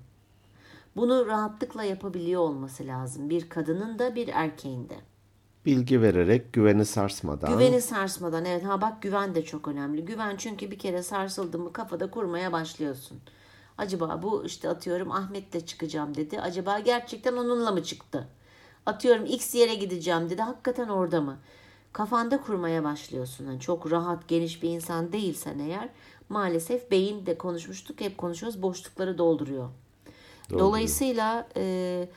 [0.96, 3.30] Bunu rahatlıkla yapabiliyor olması lazım.
[3.30, 4.96] Bir kadının da bir erkeğin de.
[5.66, 7.52] Bilgi vererek güveni sarsmadan.
[7.54, 10.06] Güveni sarsmadan evet ha bak güven de çok önemli.
[10.06, 13.22] Güven çünkü bir kere sarsıldı mı kafada kurmaya başlıyorsun.
[13.78, 16.42] Acaba bu işte atıyorum Ahmet'le çıkacağım dedi.
[16.42, 18.28] Acaba gerçekten onunla mı çıktı?
[18.86, 20.42] Atıyorum X yere gideceğim dedi.
[20.42, 21.38] Hakikaten orada mı?
[21.94, 23.46] Kafanda kurmaya başlıyorsun.
[23.46, 25.90] Yani çok rahat, geniş bir insan değilsen eğer
[26.30, 28.02] maalesef beyin de konuşmuştuk.
[28.02, 28.62] Hep konuşuyoruz.
[28.62, 29.70] Boşlukları dolduruyor.
[30.50, 32.08] Dolayısıyla e,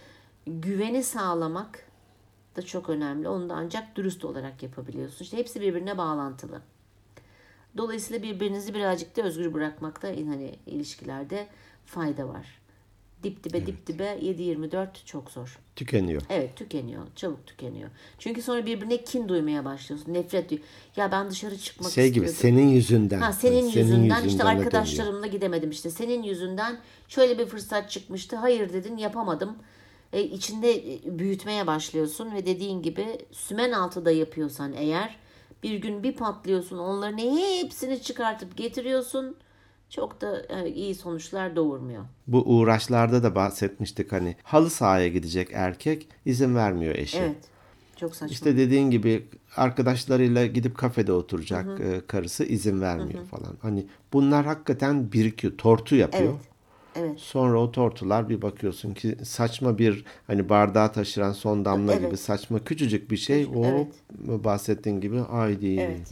[0.47, 1.89] güveni sağlamak
[2.57, 3.29] da çok önemli.
[3.29, 5.25] Onu da ancak dürüst olarak yapabiliyorsun.
[5.25, 6.61] İşte hepsi birbirine bağlantılı.
[7.77, 11.47] Dolayısıyla birbirinizi birazcık da özgür bırakmakta hani ilişkilerde
[11.87, 12.58] fayda var.
[13.23, 15.59] Dip dibe dip dibe 7-24 çok zor.
[15.77, 16.23] Tükeniyor.
[16.31, 17.03] Evet tükeniyor.
[17.17, 17.91] Çabuk tükeniyor.
[18.19, 20.15] Çünkü sonra birbirine kin duymaya başlıyorsun.
[20.15, 20.59] Nefret duy.
[20.97, 22.59] Ya ben dışarı çıkmak Şey gibi istiyordum.
[22.59, 23.21] senin yüzünden.
[23.21, 25.91] Ha, senin, Senin yüzünden, işte yüzünden de arkadaşlarımla gidemedim işte.
[25.91, 28.37] Senin yüzünden şöyle bir fırsat çıkmıştı.
[28.37, 29.57] Hayır dedin yapamadım.
[30.13, 35.17] E, içinde e, büyütmeye başlıyorsun ve dediğin gibi sümen altı da yapıyorsan eğer
[35.63, 39.37] bir gün bir patlıyorsun onların hepsini çıkartıp getiriyorsun.
[39.91, 42.05] Çok da e, iyi sonuçlar doğurmuyor.
[42.27, 47.19] Bu uğraşlarda da bahsetmiştik hani halı sahaya gidecek erkek izin vermiyor eşi.
[47.19, 47.37] Evet.
[47.97, 48.33] Çok saçma.
[48.33, 49.27] İşte dediğin gibi
[49.57, 53.57] arkadaşlarıyla gidip kafede oturacak e, karısı izin vermiyor falan.
[53.63, 56.33] Hani bunlar hakikaten birikiyor, tortu yapıyor.
[56.33, 56.49] evet.
[56.97, 57.21] Evet.
[57.21, 62.07] Sonra o tortular bir bakıyorsun ki saçma bir hani bardağı taşıran son damla Evet.
[62.07, 63.47] gibi saçma küçücük bir şey.
[63.55, 63.89] O Evet.
[64.45, 65.97] bahsettiğin gibi haydi Evet.
[65.99, 66.09] Evet.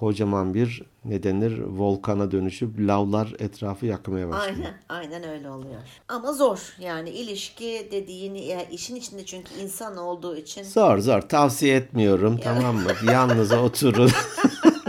[0.00, 4.56] Kocaman bir ne denir volkana dönüşüp lavlar etrafı yakmaya başlıyor.
[4.56, 5.80] Aynen, aynen öyle oluyor.
[6.08, 6.58] Ama zor.
[6.78, 12.76] Yani ilişki dediğin ya işin içinde çünkü insan olduğu için Zor zor tavsiye etmiyorum tamam
[12.76, 12.90] mı?
[13.12, 14.10] Yalnız oturun.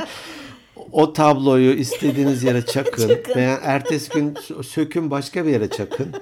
[0.91, 3.07] o tabloyu istediğiniz yere çakın.
[3.15, 3.35] Çakın.
[3.35, 6.15] Veya ertesi gün sö- sökün başka bir yere çakın.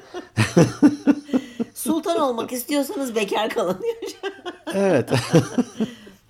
[1.74, 3.80] sultan olmak istiyorsanız bekar kalın.
[4.74, 5.10] Evet.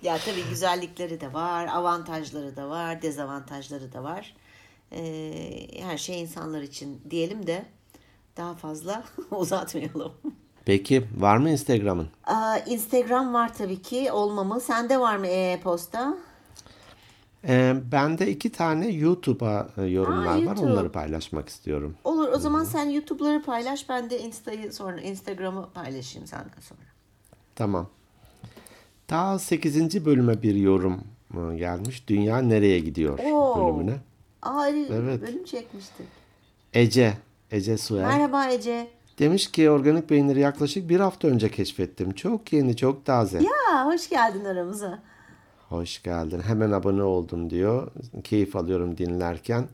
[0.02, 4.34] Ya tabii güzellikleri de var, avantajları da var, dezavantajları da var.
[4.92, 7.64] Ee, her şey insanlar için diyelim de
[8.36, 10.12] daha fazla uzatmayalım.
[10.64, 12.08] Peki var mı Instagram'ın?
[12.24, 14.60] Aa, Instagram var tabii ki olmamı.
[14.60, 16.14] Sende var mı e-posta?
[17.48, 20.42] Ee, bende iki tane YouTube'a e, yorumlar Aa, var.
[20.42, 20.72] YouTube.
[20.72, 21.96] Onları paylaşmak istiyorum.
[22.04, 26.80] Olur o zaman sen YouTube'ları paylaş ben de Insta'yı sonra Instagram'ı paylaşayım senden sonra.
[27.54, 27.88] Tamam.
[29.10, 30.04] Daha 8.
[30.06, 31.00] bölüme bir yorum
[31.34, 32.08] e, gelmiş.
[32.08, 33.56] Dünya nereye gidiyor Oo.
[33.66, 33.96] bölümüne.
[34.42, 35.22] Aa Evet.
[35.22, 36.06] bölüm çekmiştik.
[36.74, 37.12] Ece,
[37.50, 38.06] Ece Suer.
[38.06, 38.88] Merhaba Ece.
[39.18, 42.12] Demiş ki organik peyniri yaklaşık bir hafta önce keşfettim.
[42.12, 43.38] Çok yeni, çok taze.
[43.38, 44.98] Ya hoş geldin aramıza.
[45.68, 46.40] Hoş geldin.
[46.40, 47.90] Hemen abone oldum diyor.
[48.24, 49.64] Keyif alıyorum dinlerken.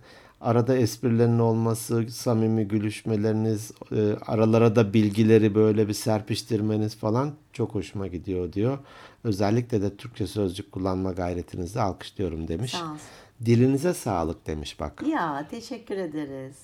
[0.41, 8.07] Arada esprilerin olması, samimi gülüşmeleriniz, e, aralara da bilgileri böyle bir serpiştirmeniz falan çok hoşuma
[8.07, 8.79] gidiyor diyor.
[9.25, 12.73] Özellikle de Türkçe sözcük kullanma gayretinizi alkışlıyorum demiş.
[12.73, 13.01] Sağ olsun.
[13.45, 15.03] Dilinize sağlık demiş bak.
[15.09, 16.57] Ya teşekkür ederiz.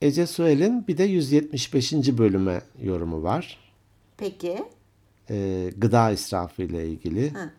[0.00, 1.92] Ece Suel'in bir de 175.
[1.92, 3.58] bölüme yorumu var.
[4.16, 4.64] Peki.
[5.30, 7.30] Ee, gıda israfı ile ilgili.
[7.30, 7.50] Ha.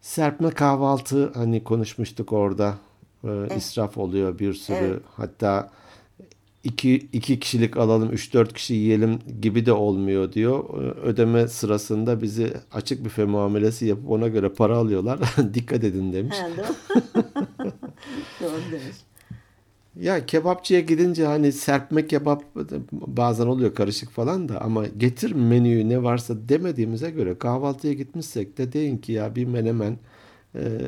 [0.00, 2.74] Serpme kahvaltı hani konuşmuştuk orada.
[3.24, 4.76] Ee, israf oluyor bir sürü.
[4.76, 5.02] Evet.
[5.16, 5.70] Hatta
[6.64, 10.64] iki, iki kişilik alalım, üç dört kişi yiyelim gibi de olmuyor diyor.
[10.82, 15.20] Ee, Ödeme sırasında bizi açık büfe muamelesi yapıp ona göre para alıyorlar.
[15.54, 16.36] Dikkat edin demiş.
[16.36, 16.48] Ha,
[18.40, 18.72] doğru.
[18.72, 18.96] demiş.
[20.00, 22.44] Ya kebapçıya gidince hani serpme kebap
[22.92, 28.72] bazen oluyor karışık falan da ama getir menüyü ne varsa demediğimize göre kahvaltıya gitmişsek de
[28.72, 29.98] deyin ki ya bir menemen
[30.54, 30.80] e,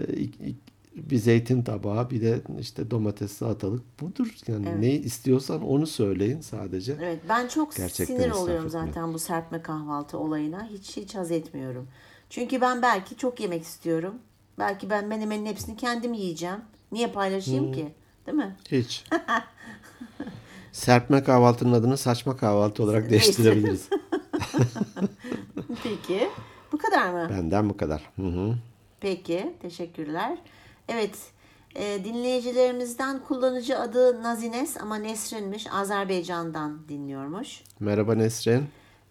[0.96, 4.34] bir zeytin tabağı bir de işte domates salatalık budur.
[4.48, 4.78] Yani Evet.
[4.78, 6.96] ne istiyorsan onu söyleyin sadece.
[7.02, 8.86] Evet ben çok Gerçekten sinir oluyorum etmeyin.
[8.86, 10.68] zaten bu serpme kahvaltı olayına.
[10.68, 11.88] Hiç hiç haz etmiyorum.
[12.30, 14.14] Çünkü ben belki çok yemek istiyorum.
[14.58, 16.60] Belki ben menemenin hepsini kendim yiyeceğim.
[16.92, 17.94] Niye paylaşayım ki?
[18.26, 18.56] Değil mi?
[18.72, 19.04] Hiç.
[20.72, 23.88] Serpme kahvaltının adını saçma kahvaltı olarak değiştirebiliriz.
[25.82, 26.28] Peki.
[26.72, 27.28] Bu kadar mı?
[27.30, 28.10] Benden bu kadar.
[28.16, 28.54] Hı hı.
[29.00, 29.54] Peki.
[29.62, 30.38] Teşekkürler.
[30.88, 31.18] Evet.
[31.74, 35.66] e, dinleyicilerimizden kullanıcı adı Nazines ama Nesrin'miş.
[35.72, 37.62] Azerbaycan'dan dinliyormuş.
[37.80, 38.64] Merhaba Nesrin.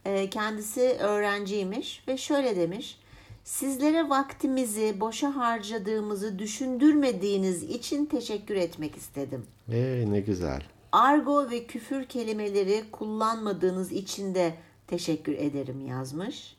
[0.05, 2.97] E, kendisi öğrenciymiş ve şöyle demiş.
[3.43, 9.45] Sizlere vaktimizi boşa harcadığımızı düşündürmediğiniz için teşekkür etmek istedim.
[9.71, 10.61] Ee, ne güzel.
[10.91, 14.53] Argo ve küfür kelimeleri kullanmadığınız için de
[14.87, 16.55] teşekkür ederim yazmış.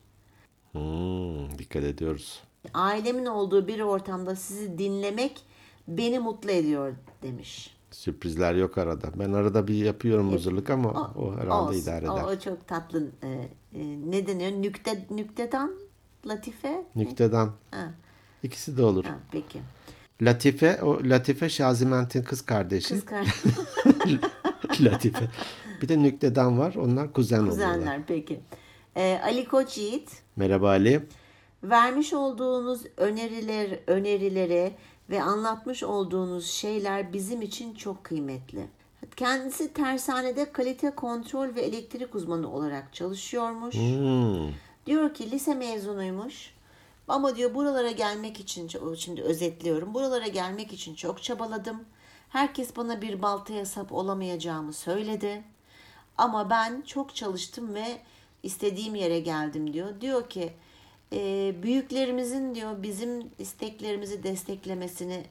[0.72, 2.42] Hmm, dikkat ediyoruz.
[2.74, 5.40] Ailemin olduğu bir ortamda sizi dinlemek
[5.88, 6.92] beni mutlu ediyor
[7.22, 7.76] demiş.
[7.90, 9.06] Sürprizler yok arada.
[9.14, 11.80] Ben arada bir yapıyorum hazırlık ama o, herhalde Olsun.
[11.82, 12.24] idare O, eder.
[12.24, 13.06] o çok tatlı.
[13.22, 13.48] e, e,
[14.10, 14.50] ne deniyor?
[14.52, 15.72] Nükte, nüktedan?
[16.26, 16.84] Latife?
[16.96, 17.52] Nüktedan.
[17.70, 17.90] Ha,
[18.42, 19.04] İkisi de olur.
[19.04, 19.58] ha, peki.
[20.22, 22.88] Latife, o Latife Şaziment'in kız kardeşi.
[22.94, 23.32] Kız kardeş.
[24.80, 25.28] Latife.
[25.82, 26.74] Bir de Nüktedan var.
[26.74, 27.74] Onlar kuzen, oluyorlar.
[27.74, 28.40] Kuzenler peki.
[28.96, 30.10] E, Ali Koç Yiğit.
[30.36, 31.00] Merhaba Ali.
[31.70, 34.72] Vermiş olduğunuz öneriler, önerilere
[35.10, 38.66] ve anlatmış olduğunuz şeyler bizim için çok kıymetli.
[39.16, 43.74] Kendisi tersanede kalite kontrol ve elektrik uzmanı olarak çalışıyormuş.
[43.74, 44.50] Hmm.
[44.86, 46.54] Diyor ki lise mezunuymuş.
[47.08, 49.94] Ama diyor buralara gelmek için şimdi özetliyorum.
[49.94, 51.84] Buralara gelmek için çok çabaladım.
[52.28, 55.44] Herkes bana bir baltaya sap olamayacağımı söyledi.
[56.18, 57.98] Ama ben çok çalıştım ve
[58.42, 60.00] istediğim yere geldim diyor.
[60.00, 60.52] Diyor ki
[61.12, 65.24] e, büyüklerimizin diyor bizim isteklerimizi desteklemesini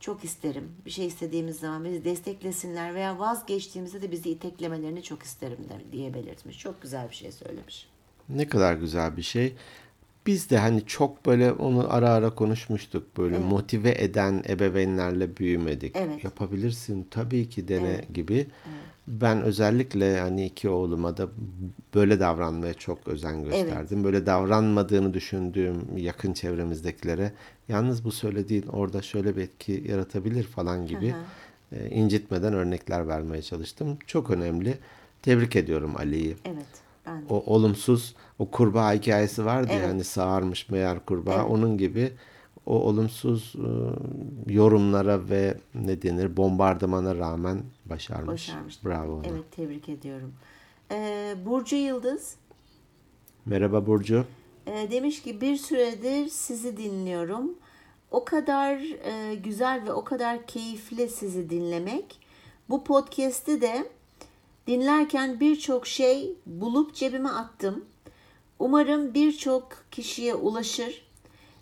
[0.00, 0.76] çok isterim.
[0.84, 5.58] Bir şey istediğimiz zaman bizi desteklesinler veya vazgeçtiğimizde de bizi iteklemelerini çok isterim
[5.92, 6.58] diye belirtmiş.
[6.58, 7.88] Çok güzel bir şey söylemiş.
[8.28, 9.54] Ne kadar güzel bir şey.
[10.26, 13.16] Biz de hani çok böyle onu ara ara konuşmuştuk.
[13.18, 15.96] Böyle motive eden ebeveynlerle büyümedik.
[15.96, 16.24] Evet.
[16.24, 18.46] Yapabilirsin tabii ki dene gibi.
[19.08, 21.28] Ben özellikle hani iki oğluma da
[21.94, 24.04] böyle davranmaya çok özen gösterdim.
[24.04, 27.32] Böyle davranmadığını düşündüğüm yakın çevremizdekilere
[27.68, 31.14] yalnız bu söylediğin orada şöyle bir etki yaratabilir falan gibi
[31.72, 33.98] e, incitmeden örnekler vermeye çalıştım.
[34.06, 34.78] Çok önemli.
[35.22, 36.66] Tebrik ediyorum Ali'yi Evet.
[37.06, 39.88] Ben o olumsuz o kurbağa hikayesi vardı Evet.
[39.88, 42.12] hani sağarmış meğer kurbağa onun gibi
[42.66, 48.28] o olumsuz e, yorumlara ve ne denir bombardımana rağmen başarmış.
[48.48, 48.84] Başarmış.
[48.84, 49.26] Bravo ona.
[49.26, 50.34] Evet tebrik ediyorum.
[50.90, 52.34] Ee, Burcu Yıldız
[53.46, 54.24] Merhaba Burcu.
[54.66, 57.50] e, demiş ki bir süredir sizi dinliyorum.
[58.10, 62.20] O kadar e, güzel ve o kadar keyifli sizi dinlemek.
[62.70, 63.86] Bu podcast'i de
[64.66, 67.84] dinlerken birçok şey bulup cebime attım.
[68.58, 71.02] Umarım birçok kişiye ulaşır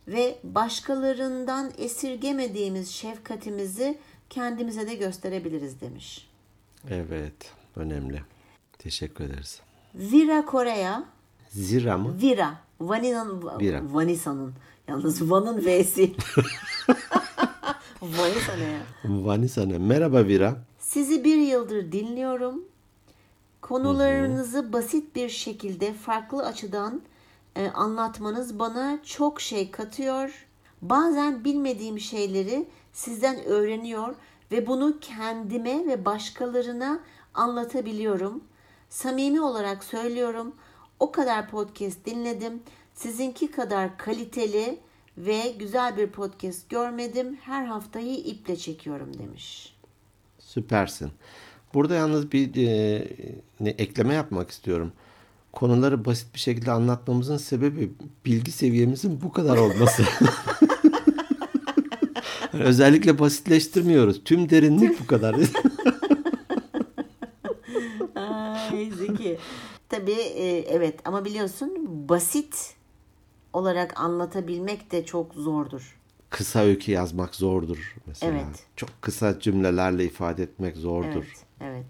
[0.08, 3.98] ve başkalarından esirgemediğimiz şefkatimizi
[4.30, 6.28] kendimize de gösterebiliriz demiş.
[6.90, 8.22] Evet önemli.
[8.78, 9.60] Teşekkür ederiz.
[9.94, 11.04] Vira Korea,
[11.50, 12.16] Zira mı?
[12.22, 13.80] Vira, Vanina'nın, Vira.
[13.92, 14.54] Vanisa'nın,
[14.88, 16.12] yalnız Van'ın V'si.
[18.02, 18.80] Vanisa ne ya?
[19.04, 19.78] Vanisa ne?
[19.78, 20.56] Merhaba Vira.
[20.78, 22.64] Sizi bir yıldır dinliyorum.
[23.62, 27.02] Konularınızı basit bir şekilde farklı açıdan
[27.56, 30.46] e, anlatmanız bana çok şey katıyor.
[30.82, 34.14] Bazen bilmediğim şeyleri sizden öğreniyor
[34.52, 37.00] ve bunu kendime ve başkalarına
[37.34, 38.44] anlatabiliyorum.
[38.88, 40.54] Samimi olarak söylüyorum.
[41.00, 42.62] O kadar podcast dinledim.
[42.94, 44.78] Sizinki kadar kaliteli
[45.18, 47.38] ve güzel bir podcast görmedim.
[47.42, 49.76] Her haftayı iple çekiyorum demiş.
[50.38, 51.10] Süpersin.
[51.74, 53.08] Burada yalnız bir e,
[53.60, 54.92] ne, ekleme yapmak istiyorum.
[55.52, 57.92] Konuları basit bir şekilde anlatmamızın sebebi
[58.24, 60.04] bilgi seviyemizin bu kadar olması.
[62.52, 64.24] Özellikle basitleştirmiyoruz.
[64.24, 65.34] Tüm derinlik bu kadar.
[68.14, 69.38] Ay Zeki.
[69.88, 72.74] Tabii e, evet ama biliyorsun basit
[73.52, 75.96] olarak anlatabilmek de çok zordur.
[76.30, 78.32] kısa öykü yazmak zordur mesela.
[78.32, 78.66] Evet.
[78.76, 81.08] Çok kısa cümlelerle ifade etmek zordur.
[81.26, 81.86] Evet, evet.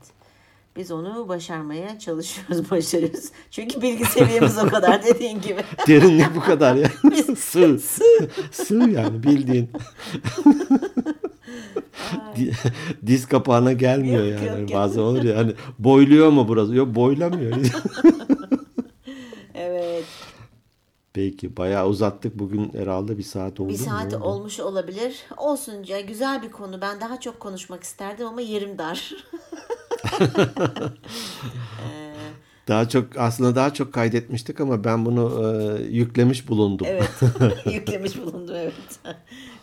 [0.77, 3.25] Biz onu başarmaya çalışıyoruz, başarıyoruz.
[3.51, 5.61] Çünkü bilgi seviyemiz o kadar dediğin gibi.
[5.87, 6.89] Derinlik bu kadar ya.
[7.37, 7.79] sığ.
[8.53, 9.71] sığ yani bildiğin.
[12.37, 12.53] Di-
[13.07, 14.61] Diz kapağına gelmiyor Yok, yani.
[14.61, 14.73] yok.
[14.73, 16.75] Bazen olur ya hani boyluyor mu burası?
[16.75, 17.57] Yok boylamıyor.
[19.55, 20.05] Evet.
[21.13, 22.39] Peki bayağı uzattık.
[22.39, 23.69] Bugün herhalde bir saat oldu.
[23.69, 25.17] Bir saat olmuş olabilir.
[25.37, 26.81] Olsun ya güzel bir konu.
[26.81, 29.15] Ben daha çok konuşmak isterdim ama yerim dar.
[32.69, 36.87] Daha çok aslında daha çok kaydetmiştik ama ben bunu e, yüklemiş bulundum.
[36.91, 37.11] Evet.
[37.75, 38.73] Yüklemiş bulundum evet.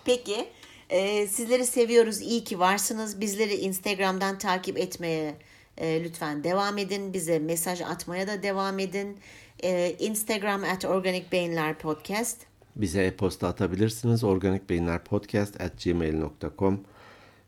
[0.06, 0.50] Peki.
[0.90, 2.22] e, sizleri seviyoruz.
[2.22, 3.22] İyi ki varsınız.
[3.22, 5.36] Bizleri Instagram'dan takip etmeye
[5.78, 7.14] e, lütfen devam edin.
[7.14, 9.18] Bize mesaj atmaya da devam edin.
[9.64, 12.38] E, Instagram at Organik Beyinler Podcast.
[12.76, 14.24] Bize e-posta atabilirsiniz.
[14.24, 16.80] organikbeyinlerpodcast@gmail.com.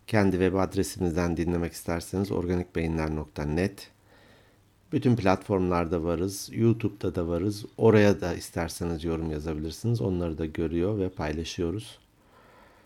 [0.08, 3.92] Kendi web adresimizden dinlemek isterseniz organikbeyinler.net.
[4.92, 6.50] Bütün platformlarda varız.
[6.52, 7.66] YouTube'da da varız.
[7.78, 10.02] Oraya da isterseniz yorum yazabilirsiniz.
[10.02, 12.00] Onları da görüyor ve paylaşıyoruz.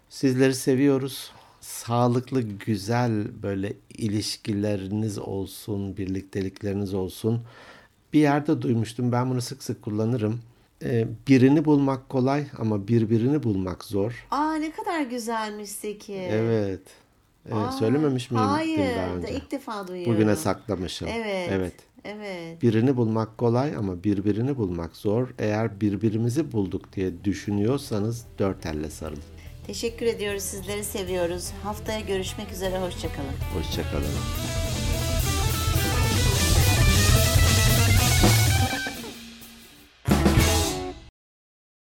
[0.09, 1.31] Sizleri seviyoruz.
[1.61, 7.41] Sağlıklı, güzel böyle ilişkileriniz olsun, birliktelikleriniz olsun.
[8.13, 9.11] Bir yerde duymuştum.
[9.11, 10.39] Ben bunu sık sık kullanırım.
[10.83, 14.25] Ee, birini bulmak kolay ama birbirini bulmak zor.
[14.31, 16.13] Aa ne kadar güzelmiş Zeki.
[16.13, 16.81] Evet.
[17.45, 18.77] Evet, Aa, söylememiş miyim Hayır.
[18.79, 19.33] daha da önce?
[19.33, 20.13] ilk defa duyuyorum.
[20.13, 21.07] Bugüne saklamışım.
[21.11, 21.49] Evet.
[21.51, 21.73] Evet.
[22.03, 22.61] Evet.
[22.61, 25.27] Birini bulmak kolay ama birbirini bulmak zor.
[25.39, 29.23] Eğer birbirimizi bulduk diye düşünüyorsanız dört elle sarılın.
[29.67, 30.43] Teşekkür ediyoruz.
[30.43, 31.51] Sizleri seviyoruz.
[31.63, 32.79] Haftaya görüşmek üzere.
[32.79, 33.33] Hoşçakalın.
[33.59, 34.72] Hoşçakalın.